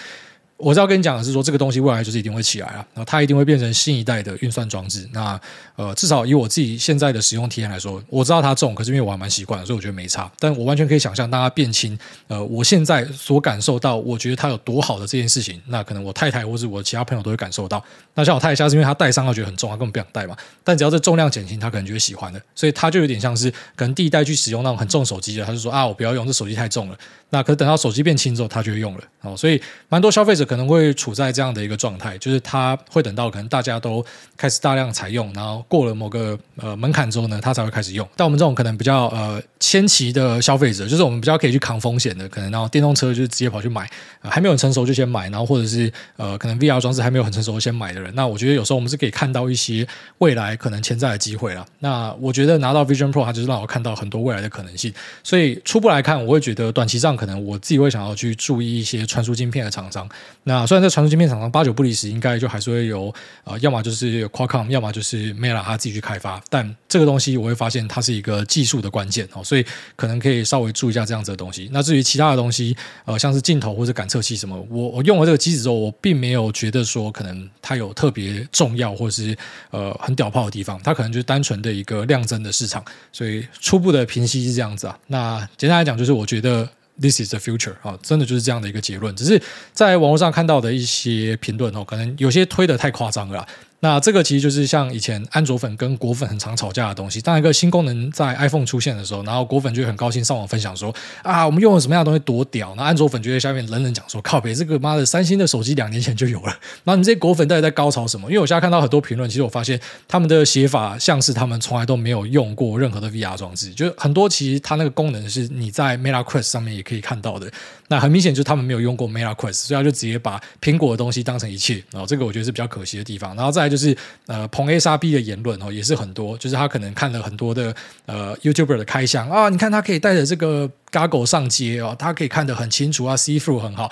[0.58, 5.08] 我是要跟你讲的是说，这个东西未来就是一定会起来啊，然后它一定会变成新一代的运算装置。
[5.12, 5.40] 那
[5.76, 10.32] 呃，至少以我自己现在的使用体验来说，我知道它重，可是因为我还蛮习惯的，所以我觉得没差。
[10.40, 17.84] 但我完全可以想象，当它变轻，呃，我现在所感受到，我觉得它有多好的这件事情，那可能我太太或是我其他朋友都会感受到。
[18.14, 20.38] 那像我太太，下是因为她戴上她觉得很重，她根本不想戴嘛。
[20.64, 22.42] 但只要这重量减轻，她可能就会喜欢的。
[22.56, 26.98] 所以她就有点像是可能第一代去使用那种很重手机的，她就说啊，我不要用这手机太重了。
[27.32, 34.06] 那可是等到手机变轻之后，他就会用了哦，所以蛮多消费者可能会处在这样的一个状态，就是它会等到可能大家都
[34.38, 38.08] 开始大量采用，然后过了某个呃门槛之后呢，它才会开始用。
[38.16, 43.90] 但我们这种可能比较呃先期的消费者，就是我们比较可以去扛风险的，可能然后电动车就直接跑去买，
[44.22, 51.66] 还没有很成熟就先买，然后或者是呃可能 VR 装置还没有很成熟先买的人，那我觉得有时候我们是可以看到一些未来可能潜在的机会了。
[51.80, 54.94] 那我觉得拿到 Vision Pro，它就是让我看到很多未来的可能性。
[55.24, 57.14] 所以初步来看，我会觉得短期上。
[57.14, 60.10] 可能我自己会想要去注意一些传输晶片的厂商。
[60.46, 63.14] 那虽然在传输芯片厂商八九不离十，应该就还是会有
[63.46, 66.42] 呃，要么就是 Qualcomm，要么就是 Meta 他自己去开发。
[66.50, 71.70] 但这个东西我会发现它是一个技术的关键哦，所以可能可以稍微注意一下这样子的东西。
[71.72, 72.76] 那至于其他的东西，
[73.06, 79.36] 呃，像是镜头或者感测器什么，我我用了这个机子之后，我并没有觉得说可能它有特别重要或者是
[79.72, 80.78] 呃很屌炮的地方。
[80.84, 82.84] 它可能就是单纯的一个量增的市场。
[83.14, 85.00] 所以初步的评析是这样子啊。
[85.08, 86.70] 那简单来讲，就是我觉得。
[87.00, 89.16] This is the future 啊，真的就是这样的一个结论。
[89.16, 93.48] 只是在网络上看到的一些评论哦，可能有些推的太夸张了。
[93.84, 97.20] 那这个其实就是像以前安卓粉跟果粉很常吵架的东西。
[97.20, 102.74] 当一个新功能在 iPhone 出现的时候，然后果粉就很高兴上网分享说啊，我们用了什么样的东西多屌。
[102.78, 106.58] 那安卓粉就在下面冷冷讲说，靠北，这个妈的三星的手机两年前就有了。
[106.86, 108.30] 那你这些果粉到底在高潮什么？
[108.30, 117.52] 因为我现在看到很多评论，其实我发现他们的写法像是他们从来都没有用过任何的 VR 装置，就很多其实它那个功能是你在 Meta Quest 上面也可以看到的。
[117.90, 121.84] 那很明显就是他们没有用过 Meta Quest，所以他就直接把苹果的东西当成一切。
[121.92, 123.36] 然后这个我觉得是比较可惜的地方。
[123.36, 124.44] 然后再就是呃。
[124.54, 127.74] 彭 A 杀 B 的言论哦，也是很多，就是他可能看了很多的
[128.06, 133.90] 呃 YouTuber 的开箱啊，你看他可以带着这个 Goggle 上街哦，他可以看得很清楚啊，See through 很好。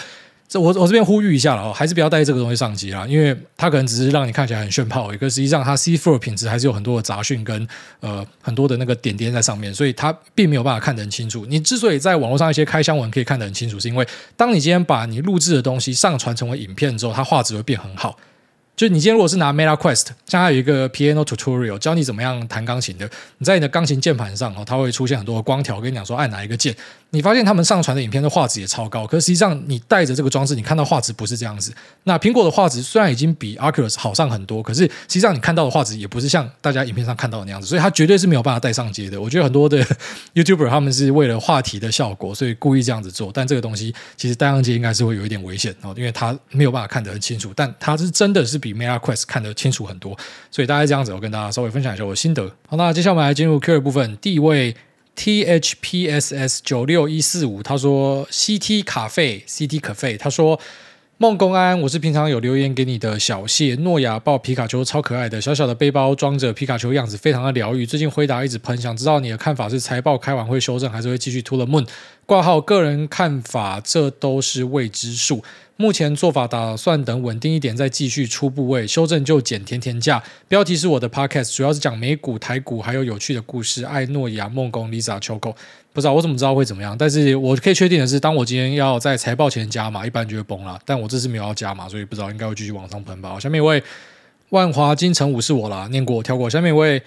[0.48, 7.68] 这我我这边呼吁一下了哦，还是不要带这个东西上街啦，因为它可能只是让你看起来很炫炮，一个实际上它 See through 品质还是有很多的杂讯跟
[8.02, 11.46] 呃很多的那个点点在上面，所以它并没有办法看得很清楚。
[11.48, 18.16] 你之所以在网络上一些开箱文可以看得很清楚，是因为当你今天把你录制的东西上传成为影片之后，它画质会变很好。
[18.76, 23.08] 就你今天如果是拿 Meta Quest，像它有一个 Piano Tutorial 教你怎么样弹钢琴的，
[23.38, 26.76] 你在你的钢琴键盘上哦，它会出现很多的光条，跟你讲说按哪一个键。
[27.14, 31.74] 你发现他们上传的影片的画质也超高，可实际上你带着这个装置，你看到画质不是这样子。
[32.06, 39.22] 那苹果的画质虽然已经比 Oculus 好上很多，可是实际上你看到的画质也不是像大家影片上看到的那样子，所以它绝对是没有办法带上街的。
[39.22, 39.86] 我觉得很多的
[40.34, 50.18] YouTuber 他们是为了话题的效果，所以故意这样子做，但这个东西其实带上街应该是会有一点危险哦，因为它没有办法看得很清楚，但它是真的是比 Meta Quest 看得清楚很多，
[50.50, 52.50] 所以大概这样子，我跟大家稍微分享一下我的心得。
[52.68, 54.18] 好，那接下来我们来进入 Q 的部分。
[54.22, 54.74] 第一位
[55.24, 60.60] T H P S S 九六一四五，他说 C T 卡费 C T 可费，他说
[61.20, 67.86] 孟公安，我是平常有留言给你的小谢，诺亚抱皮卡丘超可爱的，小小的背包装着皮卡丘样子，非常的疗愈。
[67.86, 71.88] 最近辉达一直喷，想知道你的看法是财报开完会修正，还是会继续 to the moon？
[72.26, 75.44] 挂号个人看法，这都是未知数。
[75.76, 80.22] 目前做法打算等稳定一点再继续出部位，修正就减甜甜价。
[80.48, 83.84] 标题是我的 podcast，主要是讲美股、台股还有有趣的故事。
[83.84, 85.56] 爱诺亚、梦工、Lisa、秋狗，
[85.92, 90.80] 不知道我怎么知道会怎么样，但是我可以确定的是，当我今天要在财报前加码，一般就会崩了。
[90.86, 93.40] 但我这次没有要加码，所以不知道应该会继续往上喷吧。
[93.40, 93.82] 下面一位
[94.50, 96.48] 万华金城武是我啦，念过跳过。
[96.48, 97.02] 下面一位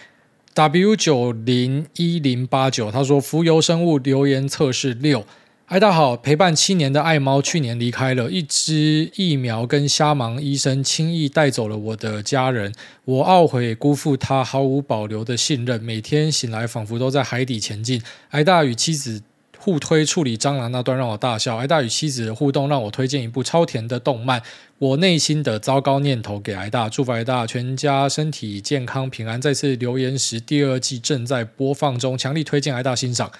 [0.54, 5.26] W 九零一零八九，他说浮游生物留言测试六。
[5.66, 12.72] 艾，大好，陪伴七年的爱猫去年离开了，一只疫苗跟瞎忙医生轻易带走了我的家人，
[13.04, 18.00] 我懊悔辜负他毫无保留的信任，每天醒来仿佛都在海底前进。
[18.28, 19.20] 艾大与妻子
[19.64, 24.42] 互推处理蟑螂那段让我大笑，挨大与妻子的互动让我推荐一部超甜的动漫。
[24.78, 29.40] 我内心的糟糕念头给挨大，祝福挨大全家身体健康平安。
[29.40, 33.32] 再次留言时，第二季正在播放中，强力推荐挨大欣赏。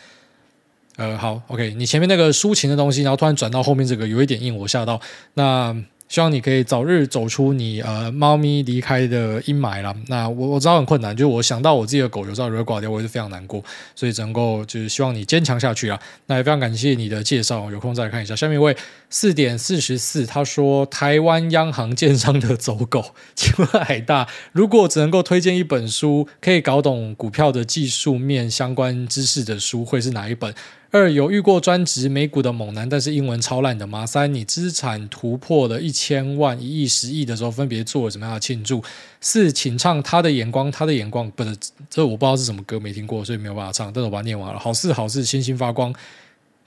[0.97, 4.99] 呃，好，OK，你前面那个抒情的东西，然后突然转到后面这个有一点硬，我吓到。
[5.35, 5.77] 那
[6.15, 9.93] 希望你可以早日走出你呃猫咪离开的阴霾啦。
[10.07, 13.61] 那我我知道很困难，就是我想到我自己的狗有朝一日挂掉，我也是非常难过。
[13.97, 16.01] 所以只能够就是希望你坚强下去啊。
[16.27, 18.37] 那也非常感谢你的介绍，有空再来看一下。
[18.37, 18.77] 下面一位
[19.11, 30.55] 四点四十四，他说台湾央行建商的走狗， 请问海大，如果只能够推荐一本书，可以搞懂股票的技术面相关知识的书，会是哪一本？
[30.95, 34.07] 二有遇过专职美股的猛男，但是英文超烂的吗？
[34.07, 38.81] 三你资产突破了一千万、一亿、十亿的时候，分别做了什么样的庆祝？
[39.21, 41.57] 四请唱他的眼光，他的眼光不是
[41.91, 43.93] 这我不知道是什么歌，没听过，所以没有办法唱。
[43.93, 44.61] 但是我把它念完了。
[44.61, 45.93] 好事好事，星星发光，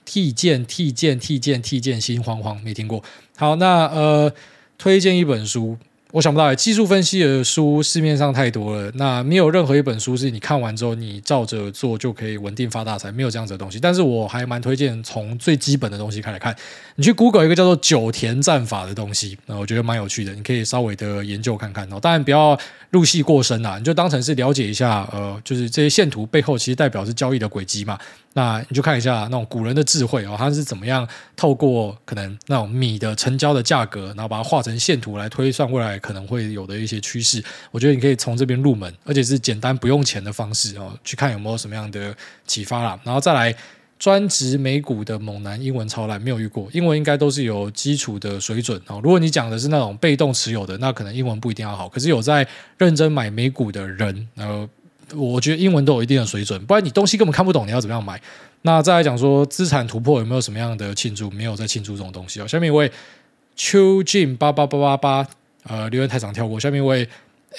[0.04, 3.02] 替剑替剑替剑替剑心慌慌，没听过。
[3.34, 4.30] 好，那呃，
[4.76, 5.78] 推荐一本书。
[6.12, 13.78] 我想不到，技术分析的书市面上太多了，那没有任何一本书是你看完之后你照着做就可以稳定发大财，没有这样子的东西。
[13.78, 16.56] 但是我还蛮推荐从最基本的东西开始看，
[16.96, 21.98] 你去 Google 一个叫做九田战法的东西，那我觉得蛮有趣的，你可以稍微的研究看看哦。
[22.00, 27.98] 当然不要入戏过深啦，你就当成是了解一下，呃，就是这些线图背后其实代表是交易的轨迹嘛。
[28.38, 37.42] 那你就看一下那种古人的智慧哦，他是怎么样透过可能那种米的成交的价格，然后把它画成线图来推算未来可能会有的一些趋势。
[37.72, 42.14] 我觉得你可以从这边入门，而且是简单不用钱的方式哦，去看有没有什么样的
[42.46, 43.00] 启发啦。
[43.02, 43.52] 然后再来
[43.98, 49.00] 专职美股的猛男，英文超烂，没有遇过，英文应该都是有基础的水准哦。
[49.02, 51.88] 如果你讲的是那种被动持有的，那可能英文不一定要好。
[51.88, 52.46] 可是有在
[52.78, 54.68] 认真买美股的人，呃。
[55.14, 58.20] 我觉得英文都有一定的水准，不然你东西根本看不懂，你要怎么样买？
[58.62, 61.30] 那再来讲说资产突破有没有什么样的庆祝？
[61.30, 62.46] 没有在庆祝这种东西哦。
[62.46, 62.90] 下面一位
[63.56, 65.28] 邱进八八八八八，
[65.64, 66.58] 呃，留言太长跳过。
[66.58, 67.08] 下面一位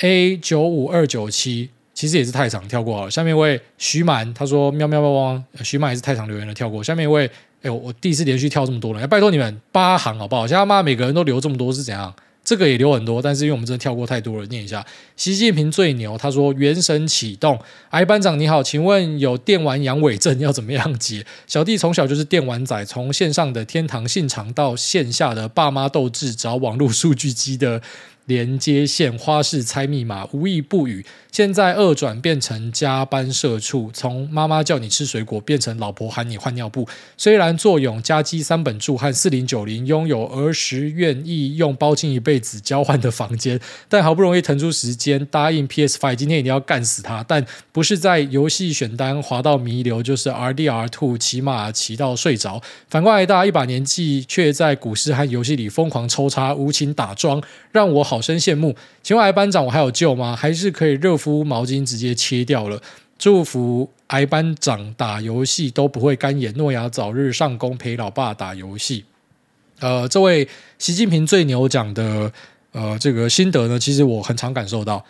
[0.02, 3.12] A 九五二九七，其实也是太长跳过了。
[3.12, 6.84] 下面一位徐满，他说喵喵汪汪，徐满也是太长留言了，跳过。
[6.84, 7.30] 下面一位，
[7.62, 10.46] 哎，我第一次连续跳这么多人，拜托你们八行好不好？
[10.46, 12.14] 现在妈每个人都留这么多是怎样？
[12.50, 14.84] 这个也留很多，但是因为我们真的跳过太多了，念一下。
[15.16, 17.60] 习近平最牛，他说：“原神启动，
[17.92, 21.24] 哎，班长你好，请问有电玩阳痿症要怎么样解？
[21.46, 27.84] 小弟从小就是电玩仔，从线上的天堂信长到线下的爸妈斗智找网络数据机的。”
[28.30, 31.04] 连接线花式猜密码，无意不语。
[31.32, 36.88] 现在二转变成加班社畜，从妈妈叫你吃水果变成老婆喊你换尿布。
[37.18, 47.24] 虽然坐拥家机三本柱和四零九零，拥有儿时愿意用包亲一辈子交换的房间，但好不容易腾出时间答应 PS Five，今天一定要干死他。
[47.28, 52.62] 但不是在游戏选单滑到弥留，就是 RDR Two 骑马骑到睡着。
[52.90, 58.19] 反观来大家一把年纪，却在股市和游戏里疯狂抽插，无情打桩，让我好。
[58.20, 60.36] 好生羡慕，请问癌班长，我还有救吗？
[60.36, 62.82] 还是可以热敷毛巾直接切掉了？
[63.18, 69.06] 祝福癌班长打游戏都不会干眼，诺亚早日上工陪老爸打游戏。
[69.80, 70.46] 呃，这位
[70.78, 72.30] 习近平最牛讲的
[72.74, 75.02] 呃这个心得呢，其实我很常感受到，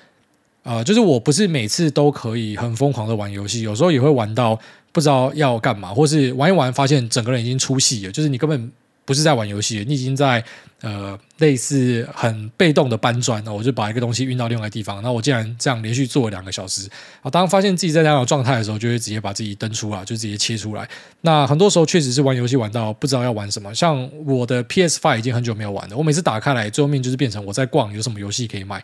[0.61, 4.59] 呃，就是我不是每次都可以很疯狂的玩游戏，有时候也会玩到
[4.91, 8.71] 不知道要干嘛，或是玩一玩发现整个人已经出戏了，就是你根本。
[9.09, 10.43] 不是在玩游戏，你已经在
[10.81, 15.01] 呃类似很被动的搬砖，那我就把一个东西运到另外一个地方。
[15.01, 16.87] 那我竟然这样连续做了两个小时，
[17.23, 20.87] 啊，当发现自己在这样的状态的时候，就会直接把自己登出来，就直接切出来。
[21.21, 28.83] 那很多时候确实是玩游戏玩到不知道要玩什么，像我的 PS Five 已经很久没有玩了，我每次打开来，最后面就是变成我在逛有什么游戏可以买。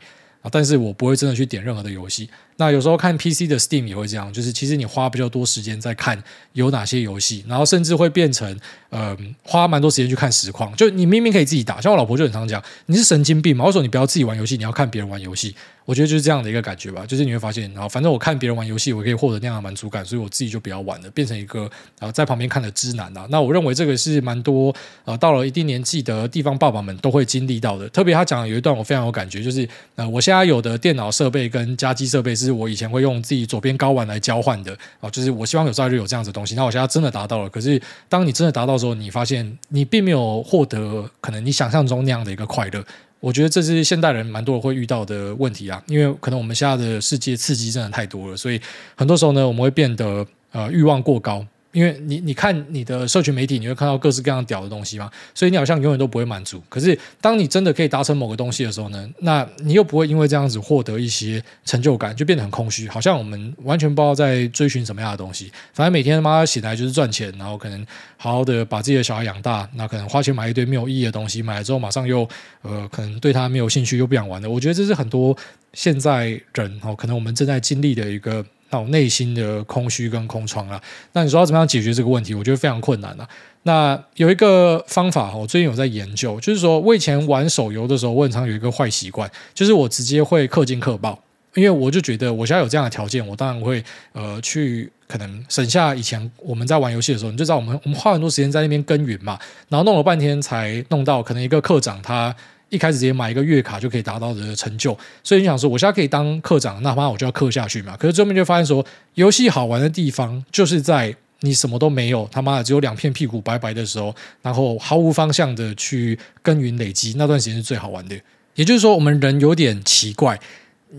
[0.51, 2.29] 但是我不会真的去点任何的游戏。
[2.57, 6.21] 那有时候看 PC 的 Steam 也会这样，就是其实你花比较多时间在看
[6.53, 8.57] 有哪些游戏，然后甚至会变成
[8.89, 10.73] 呃花蛮多时间去看实况。
[10.75, 13.65] 就你明明可以自己打，像我老婆就很常讲，你是神经病嘛？
[13.65, 15.53] 我说你不要自己玩游戏，你要看别人玩游戏？
[15.85, 17.05] 我觉得就是这样的一个感觉吧。
[17.05, 23.27] 就是你会发现，然后反正我看别人玩游戏，我可以获得那样的满足感，所以我自己就不要玩了，变成一个然后在旁边看的知男啊。
[23.29, 27.87] 那我认为这个是蛮多呃到了一定年纪的地方爸爸们都会经历到的。
[27.89, 36.55] 特别他讲的有一段我非常有感觉，就是呃我现在有的电脑设备跟家机设备是是我以前会用自己左边睾丸来交换的啊，就是我希望有朝一日有这样子的东西。
[36.55, 42.85] 那我现在真的达到了，可是当你真的达到的时候，你发现你并没有获得可能你想象中那样的一个快乐。
[43.19, 48.61] 我觉得这是现代人蛮多会遇到的问题啊，因为可能我们现在的世界刺激真的太多了，所以
[48.95, 51.43] 很多时候呢，我们会变得呃欲望过高。
[51.75, 56.63] 因为你你看你的社群媒体，你会看到各式各样屌的东西嘛，所以你好像永远都不会满足。
[56.69, 65.51] 可是当你真的可以达成某个东西的时候呢，那你又不会因为这样子获得一些成就感，就变得很空虚，好像我们完全不知道在追寻什么样的东西。
[65.73, 72.25] 反正每天他妈醒来就是赚钱，然后可能好好的把自己的小孩养大，那可能花钱买一堆没有意义的东西，买了之后马上又
[72.61, 74.49] 呃可能对他没有兴趣，又不想玩的。
[74.49, 75.37] 我觉得这是很多
[75.73, 78.45] 现在人哦，可能我们正在经历的一个。
[78.69, 80.81] 那种内心的空虚跟空窗啊，
[81.13, 82.33] 那你说要怎么样解决这个问题？
[82.33, 83.27] 我觉得非常困难啊。
[83.63, 91.19] 那有一个方法，我最近有在研究，就是说我以前玩手游的时候，我很常有一个坏习惯，就是我直接会氪金氪爆，
[91.53, 99.39] 因为我就觉得我现在有这样的条件，我当然会呃去可能省下以前我们在玩游戏的时候，你就知道我们我们花很多时间在那边耕耘嘛，
[99.69, 102.35] 然后弄了半天才弄到可能一个课长他。
[102.69, 107.95] 一开始直接买一个月卡就可以达到的成就，所以你想说，我现在可以当课长，那妈我就要氪下去嘛。
[107.97, 118.15] 可是最后面就发现说，游戏好玩的地方就是在你什么都没有，他妈的只有两片屁股白白的时候，然后毫无方向的去耕耘累积，那段时间是最好玩的。
[118.55, 120.39] 也就是说，我们人有点奇怪。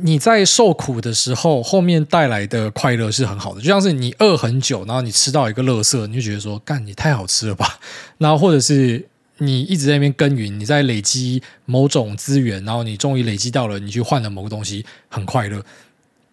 [0.00, 7.78] 你在受苦的时候，后面带来的快乐是很好的，就像是你饿很久，然后你吃到一个乐色，你就觉得说，干，你太好吃了吧？
[8.18, 9.02] 然后或者是
[9.38, 15.64] 你一直在那边耕耘，你在累积某种资源，然后你终于累积到了，你去换了某个东西，很快乐。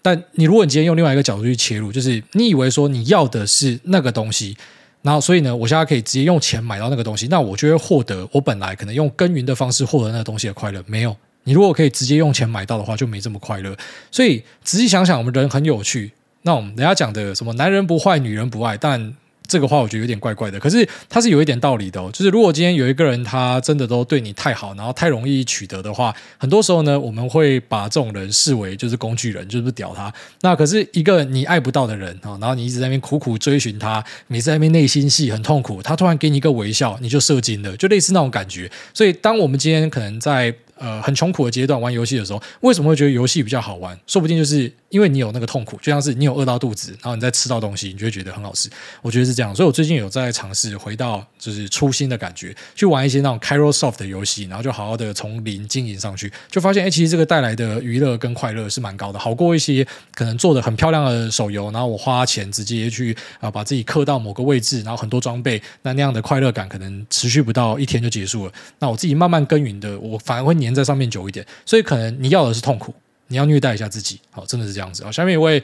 [0.02, 4.58] 但你如果你今天用另外一个角度去切入，就是你以为说你要的是那个东西，
[5.02, 11.16] 然后所以呢，我现在可以直接用钱买到那个东西，那我就会获得我本来可能用耕耘的方式获得那个东西的快乐，没有。
[11.46, 13.76] 你如果可以直接用钱买到的话，就没这么快乐。
[14.12, 16.12] 所以仔细想想，我们人很有趣。
[16.44, 19.14] 那我们人家讲的什么“男人不坏，女人不爱”，但
[19.54, 20.60] 这个话我觉得有点怪怪的。
[20.60, 22.10] 可是它是有一点道理的哦。
[22.12, 30.12] 就是如果今天有一个人他真的都对你太好，然后太容易取得的话，很多时候呢，我们会把这种人视为就是工具人，就是屌他。
[30.42, 38.72] 那可是一个你爱不到的人啊，然后你一直在那边苦苦追寻他，你在那边内心戏很痛苦，他突然给你一个微笑，你就射精了，就类似那种感觉。
[38.94, 43.98] 所以当我们今天可能在呃，很穷苦的阶段玩游戏的时候，为什么会觉得游戏比较好玩？
[44.08, 48.70] 说不定就是因为你有那个痛苦，就像是你有饿到肚子，然后你再吃到东西，你就会觉得很好吃。
[49.02, 68.54] 我觉得是这样，所以我最近有在尝试回到就是初心的感觉，去玩一些那种 KAROSOFT 的游戏，然后就好好的从零经营上去，就发现哎，其实这个带来的娱乐跟快乐是蛮高的，好过一些可能做的很漂亮的手游，然后我花钱直接去啊把自己刻到某个位置，然后很多装备，那那样的快乐感可能持续不到一天就结束了。
[68.80, 72.92] 那我自己慢慢耕耘的，我反而会黏在上面久一点，所以可能你要的是痛苦，
[73.28, 75.12] 你要虐待一下自己，好，真的是这样子好。
[75.12, 75.62] 下面一位，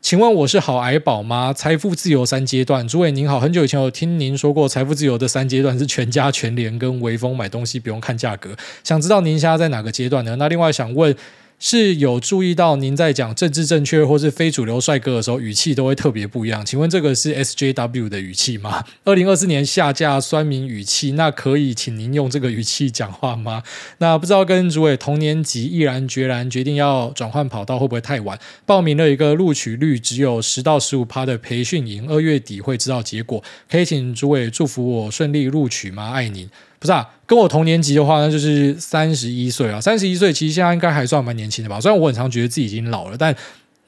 [0.00, 1.52] 请问我是好癌宝吗？
[1.52, 10.36] 财富自由三阶段，诸位您好，很久以前有听您说过，财富自由的三阶段是全家全联跟微风买东西不用看价格，想知道您现在在哪个阶段呢？
[10.36, 11.14] 那另外想问。
[11.62, 16.64] 是有注意到您在讲政治正确或是非主流帅哥的时候，语气都会特别不一样。
[16.64, 18.82] 请问这个是 SJW 的语气吗？
[19.04, 23.62] 二零二四年下架酸民语气，那可以请您用这个语气讲话吗？
[23.98, 28.38] 那不知道跟主委同年级毅然决然决定要转换跑道会不会太晚？
[28.64, 33.44] 报名了一个录取率只有十到十五趴的培训营，二月底会知道结果。
[33.70, 36.12] 可以请主委祝福我顺利录取吗？
[36.12, 36.48] 爱您。
[36.80, 39.80] 不是啊，跟我同年级的话，那就是三十一岁啊。
[39.80, 41.80] 三十一岁其实现在应该还算蛮年轻的吧？
[41.80, 43.32] 虽然我很常觉得自己已经老了，但。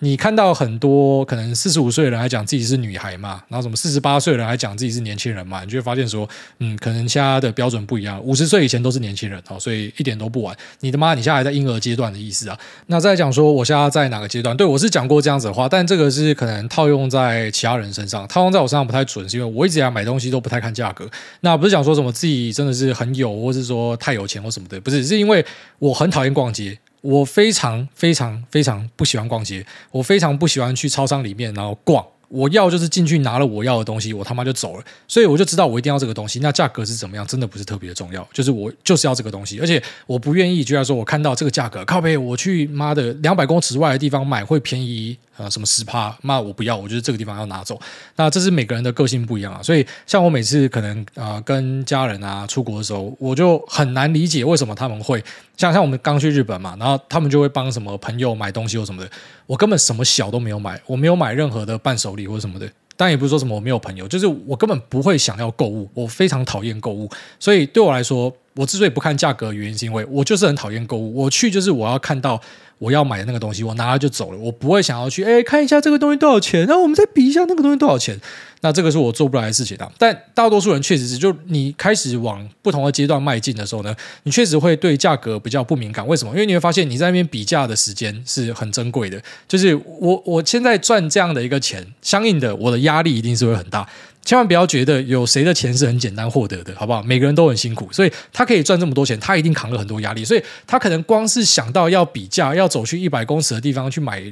[0.05, 6.29] 你看到很多可能四十五岁的人还讲自己是女孩嘛，然后什么四十八岁的人还讲自己是年轻人嘛，你就会发现说，
[6.59, 8.21] 嗯，可能现在的标准不一样。
[8.25, 10.57] 五十岁以前都是年轻人，好，所以一点都不晚。
[10.81, 12.59] 你的妈，你现在还在婴儿阶段的意思啊？
[12.87, 14.57] 那再讲说我现在在哪个阶段？
[14.57, 21.09] 对，我是讲过这样子的话，但这个是可能套用在其他人身上，套用在我身上不太准，是因为我一直以来买东西都不太看价格。
[21.43, 25.47] 那不是讲说什么自己真的是很有，或是说太有钱或什么的，不是，是因为
[25.79, 26.77] 我很讨厌逛街。
[27.03, 32.03] 我非常非常非常不喜欢逛街，我非常不喜欢去超商里面然后逛。
[32.29, 34.85] 我要就是进去拿了我要的东西，我他妈就走了。
[35.07, 36.39] 所以我就知道我一定要这个东西。
[36.41, 38.27] 那价格是怎么样，真的不是特别的重要。
[38.33, 45.15] 就是我就是要这个东西，而且我不愿意，居然说我看到这个价格靠背，我去妈的两百公尺外的地方买会便宜。
[45.37, 46.17] 啊，什么十趴？
[46.23, 47.81] 那我不要，我觉得这个地方要拿走。
[48.17, 55.23] 那这是每个人的个性不一样啊，所以像我每次可能啊、跟家人啊出国的时候，我就很难理解为什么他们会
[55.57, 59.11] 像像我们刚去日本嘛，然后他们就会帮什么朋友买东西或什么的，
[59.47, 62.71] 我根本什么小都没有买，我没有买任何的伴手礼或什么的。
[62.95, 67.11] 但也不是说什么我没有朋友，就是我根本不会想要购物，我非常讨厌购物。
[67.41, 72.41] 所以对我来说，我之所以不看价格原因是因为我就是很讨厌购物，我去就是我要看到。
[72.83, 78.21] 我要买的那个东西，我拿了就走了，我不会想要去哎看一下这个东西多少钱，然后我们再比一下那个东西多少钱。
[78.65, 79.91] 那这个是我做不来的事情啊。
[79.99, 86.05] 但大多数人确实是，就你开始往不同的阶段迈进的时候呢，你确实会对价格比较不敏感。
[86.07, 86.33] 为什么？
[86.33, 89.21] 因为你会发现你在那边比价的时间是很珍贵的。
[89.47, 93.89] 就是我我现在赚这样的一个钱，相应的我的压力一定是会很大。
[94.25, 97.03] 千万不要觉得有谁的钱是很简单获得的，好不好？
[97.03, 104.23] 每个人都很辛苦，所以他可以赚这么多钱，他一定扛了很多压力，所以他可能光是想到要比价，要走去一百公尺的地方去买，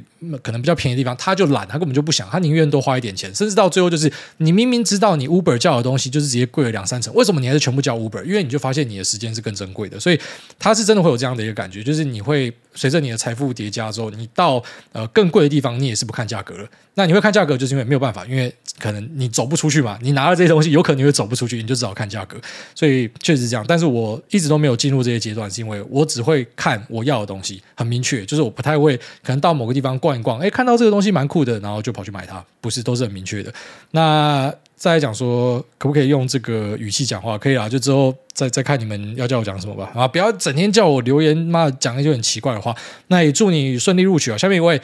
[0.41, 8.23] 可能比较便宜的地方，他就懒，他根本就不想，他宁愿多花一点钱，甚至到最后就是你明明知道你 Uber 叫的东西就是直接贵了两三成，为什么你还是全部叫 Uber？
[8.23, 10.19] 因为你就发现你的时间是更珍贵的，所以
[10.57, 14.63] 他是真的会有这样的一个感觉，就是你会随着你的财富叠加之后，你到
[14.93, 16.67] 呃更贵的地方，你也是不看价格了。
[16.95, 22.37] 那你会看价格，就是因为没有办法，因为可能你走不出去嘛，你拿了这些东西，有可能你会走不出去，你就只好看价格。
[22.75, 33.53] 所以确实是这样，但是我一直都没有进入这些阶段，是因为我只会看我要的东西，很明确，就是我不太会可能到某个地方逛一逛，哎，看到这个东西蛮酷的，然后就跑去买它，不是都是很明确的。
[33.91, 37.37] 那再来讲说，可不可以用这个语气讲话？
[37.37, 39.91] 可以啊，就之后再再看你们要叫我讲什么吧。
[39.95, 42.75] 啊，不要整天叫我留言，妈讲一些很奇怪的话。
[43.07, 44.37] 那也祝你顺利录取啊。
[44.37, 44.81] 下面一位。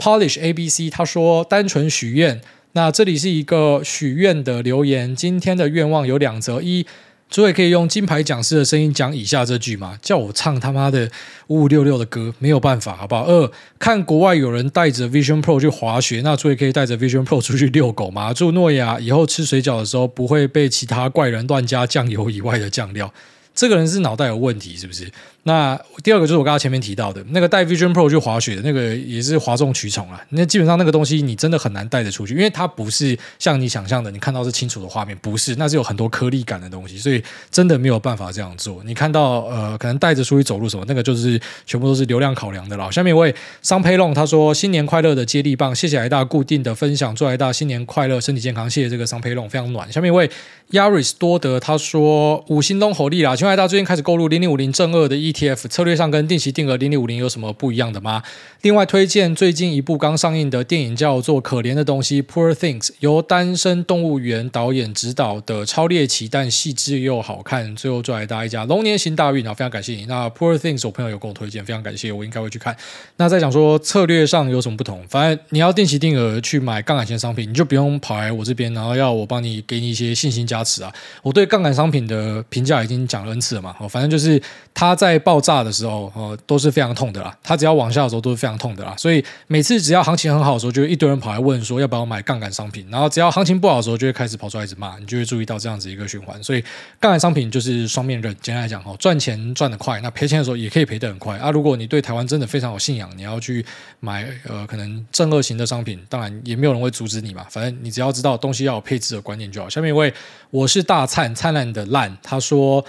[0.00, 2.40] Polish ABC，他说单纯许愿
[2.72, 6.86] 那这里是一个许愿的留言，今天的愿望有两则：一，
[7.28, 9.98] 诸位可以用金牌讲师的声音讲以下这句吗？
[10.00, 11.10] 叫我唱他妈的
[11.48, 13.24] 五五六六的歌，没有办法，好不好？
[13.26, 18.32] 二，看国外有人带着 Vision Pro 去滑雪，那诸位可以带着 Vision Pro 出去遛狗吗？
[18.32, 23.12] 祝诺亚以后吃水饺的时候不会被其他怪人乱加酱油以外的酱料。
[23.52, 25.10] 这个人是脑袋有问题，是不是？
[25.44, 30.20] 那第二个就是我刚刚前面提到的那个带 Vision Pro 去滑雪的那个，也是哗众取宠啊。
[30.30, 38.82] 那基本上那个东西你真的很难带得出去，因为它不是像你想象的，你看到是清楚的画面，不是，那是有很多颗粒感的东西，所以真的没有办法这样做。
[38.84, 42.90] 你看到呃，可能带着出去走路什么，那个就是全部都是流量考量的了。
[42.92, 49.90] 下面一位桑培龙他说：“新年快乐的接力棒，谢谢艾大固定的分享，祝艾大新年快乐，身体健康。”谢谢这个桑培龙，非常暖。
[49.90, 50.30] 下面一位
[50.70, 58.20] Yaris 多德他说：“五星东火力啦，请艾大最近开始购入零零五零正二的一 ETF 策略上。”跟定期定额零零五零有什么不一样的吗？
[58.62, 67.76] 另外推荐最近一部刚上映的电影，叫做《可怜的东西》（Poor Things），由单身动物园导演执导的超猎奇但细致又好看。
[67.76, 69.54] 最后祝大家一家龙年行大运啊！
[69.54, 70.06] 非常感谢你。
[70.06, 72.76] 那《Poor Things》我朋友有跟我推荐，非常感谢，我应该会去看。
[73.18, 75.00] 那再讲说策略上有什么不同？
[75.08, 80.92] 反正你要定期定额去买杠杆型商品，你就不用跑来我这边，然后要我帮你给你一些信心加持啊。
[81.22, 83.76] 我对杠杆商品的评价已经讲了 N 次了嘛。
[83.88, 84.42] 反正就是
[84.74, 86.10] 它在爆炸的时候。
[86.14, 87.36] 哦，都是非常痛的啦。
[87.42, 88.94] 它只要往下的时候都是非常痛的啦。
[88.96, 92.86] 所以每次只要行情很好的时候，就一堆人跑来问说要不要买杠杆商品。
[92.90, 94.98] 然后只要行情不好的时候，就会开始跑出来一直骂。
[94.98, 96.42] 你就会注意到这样子一个循环。
[96.42, 96.60] 所以
[96.98, 98.34] 杠杆商品就是双面刃。
[98.40, 101.50] 简单来讲，哈，赚钱赚得快，那赔钱的时候也可以赔得很快啊。
[101.50, 103.64] 如果你对台湾真的非常有信仰，你要去
[104.00, 107.46] 买呃可能正二型的商品，当然也没有人会阻止你嘛。
[107.48, 109.68] 反正你只要知道东西要有配置的观念就好。
[109.68, 110.12] 下面一位，
[110.50, 112.84] 我是大灿灿烂的烂，他说。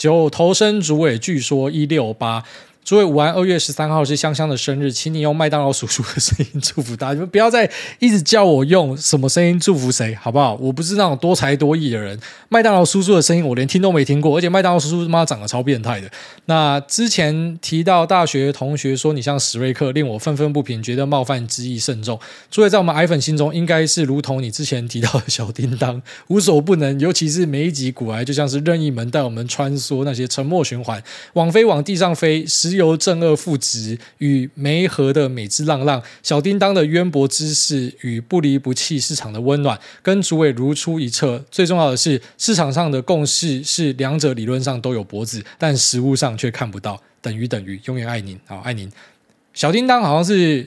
[0.00, 2.42] 九头身主尾据说一六八。
[2.90, 7.12] 诸位午安，二月十三号是香香的生日，请你用麦当劳叔叔的声音祝福他。
[7.12, 7.70] 你们不要再
[8.00, 10.56] 一直叫我用什么声音祝福谁，好不好？
[10.56, 12.18] 我不是那种多才多艺的人。
[12.48, 16.10] 麦当劳叔叔的声音我连听都没听过，而且麦当劳叔叔他妈长得超变态的。
[16.46, 22.18] 那之前提到大学同学说你像史瑞克，令我愤愤不平，觉得冒犯之意甚重。
[22.50, 26.98] 诸位在我们矮粉心中，应该是如同你之前提到的小叮当，无所不能。
[26.98, 31.00] 尤其是每一集古癌，就像是任意门带我们穿梭那些沉默循环，
[31.34, 32.44] 往飞往地上飞，
[32.80, 41.44] 由正二负值与媒合的美之浪浪，小叮当的渊博知识与不离不弃市场的温暖，跟主委如出一辙。
[41.50, 47.00] 最重要的是，市场上的共识是两者理论上都有脖子，但实物上却看不到。
[47.22, 48.90] 等于等于，永远爱您，好爱您。
[49.52, 50.66] 小叮当好像是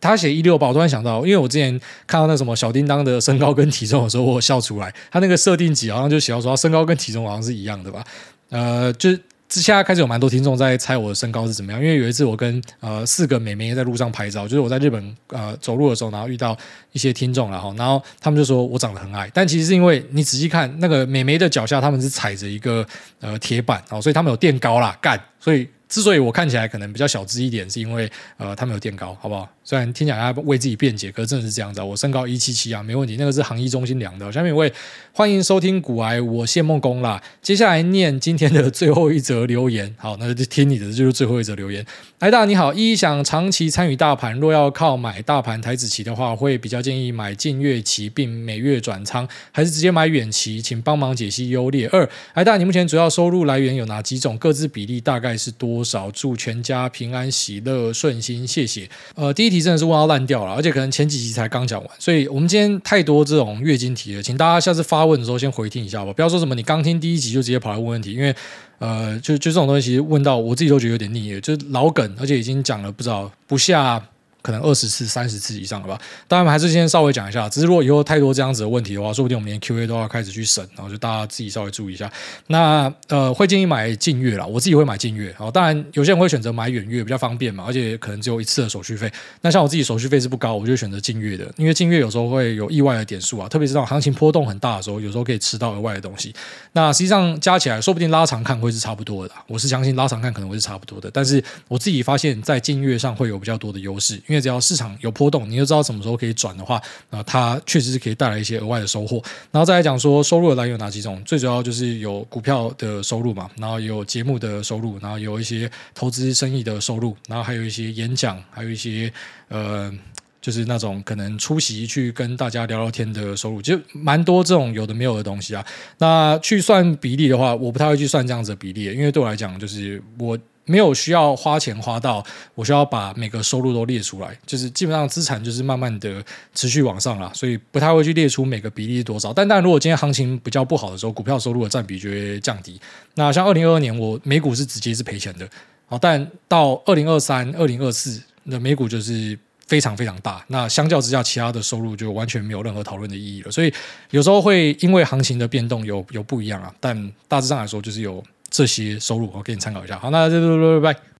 [0.00, 4.94] 他写一六八，我突然想到，因为我之前看到那什么小叮当的身高跟体重的时候，我笑出来。
[5.10, 8.04] 他那个设定集好像就写到说，他身高跟体重好像是一样的吧？
[8.50, 9.10] 呃，就。
[9.50, 16.56] 现在开始有蛮多听众在猜我的身高是怎么样，因为有一次我跟呃四个美眉在路上拍照，就是我在日本呃走路的时候，然后遇到
[16.92, 22.86] 一些听众，然后然后他们就说我长得很矮，但其实是因为你仔细看那个美眉的脚下，他们是踩着一个
[23.18, 29.46] 呃铁板，然后所以他们有垫高啦，干，所以之所以我看起来可能比较小资一点，是因为呃他们有垫高，好不好？
[29.64, 31.80] 虽然听起来要为自己辩解，可是真的是这样子。
[31.80, 33.16] 啊我身高一七七啊，没问题。
[33.18, 34.32] 那个是行医中心量的。
[34.32, 34.72] 下面一位，
[35.12, 37.20] 欢迎收听股癌，我谢孟恭啦。
[37.42, 39.92] 接下来念今天的最后一则留言。
[39.98, 41.84] 好，那就听你的，就是最后一则留言。
[42.20, 50.62] 来大你好，一想长期参与大盘，若要靠买大盘台子期的话，会比较建议买近月期并每月转仓，还是直接买远期？
[50.62, 51.88] 请帮忙解析优劣。
[51.88, 54.36] 二，来大你目前主要收入来源有哪几种？
[54.38, 56.10] 各自比例大概是多多少？
[56.10, 58.88] 祝全家平安喜乐顺心，谢谢。
[59.14, 59.60] 呃，第一题。
[59.60, 68.34] 真的是问到烂掉了，而且可能前几集才刚讲完，所以我们今天太多这种月经题了，请大家下次发问的时候先回听一下吧，不要说什么你刚听第一集就直接跑来问问题，因为
[68.78, 74.02] 呃，就就这种东西问到我自己都觉得有点腻，就是老梗，而且已经讲了不知道不下。
[74.42, 75.98] 可能二十次、三十次以上了吧。
[76.28, 77.48] 当然，还是先稍微讲一下。
[77.48, 82.10] 只是如果以后太多这样子的问题的话，说不定我们连 Q&A 都要开始去审，然后就大家自己稍微注意一下。
[82.46, 85.34] 那呃，会建议买近月啦，我自己会买近月。
[85.36, 89.10] 好，当然有些人会选择买远月，比较方便嘛，而且可能只有一次的手续费。
[89.40, 96.34] 那像我自己手续费是不高，我就选择近月的，因为近月有时候会有意外的点数啊，特别是这种行情波动很大的时候，有时候可以吃到额外的东西。
[96.72, 99.34] 那实际上加起来，说不定拉长看会是差不多的。
[99.46, 109.20] 我是相信拉长看可能会是差不多的，但是我自己发现，在近月上会有比较多的优势，因为只要市场有波动，你就知道什么时候可以转的话，那，它确实是可以带来一些额外的收获。
[109.50, 119.12] 然后再来讲说收入来源有哪几种，最主要就是有股票的收入嘛，然后有节目的收入，然后有一些投资生意的收入，然后还有一些演讲，还有一些
[119.48, 119.92] 呃，
[120.40, 125.66] 就是那种可能出席去跟大家聊聊天的收入，就蛮多这种有的没有的东西啊。
[125.98, 130.38] 那去算比例的话，我不太会去算这样子的比例，因为对我来讲，就是我。
[130.70, 139.32] 没有需要花钱花到我需要把每个收入都列出来，就是基本上资产就是慢慢的持续往上了，所以不太会去列出每个比例是多少。
[139.32, 142.80] 但但如果今天行情比较不好的时候，股票收入的占比就会降低。
[143.16, 145.48] 那像二零二二年我美股是直接是赔钱的，
[145.86, 149.36] 好，但到二零二三、二零二四那美股就是。
[149.70, 153.52] 非常非常大，那相较之下，其他的收入就完全没有任何讨论的意义了。
[153.52, 153.72] 所以
[154.10, 159.98] 有时候会因为行情的变动有有不一样啊，但大致上来说就是有这些收入，我给你参考一下。
[159.98, 161.19] 好，那就拜拜拜拜。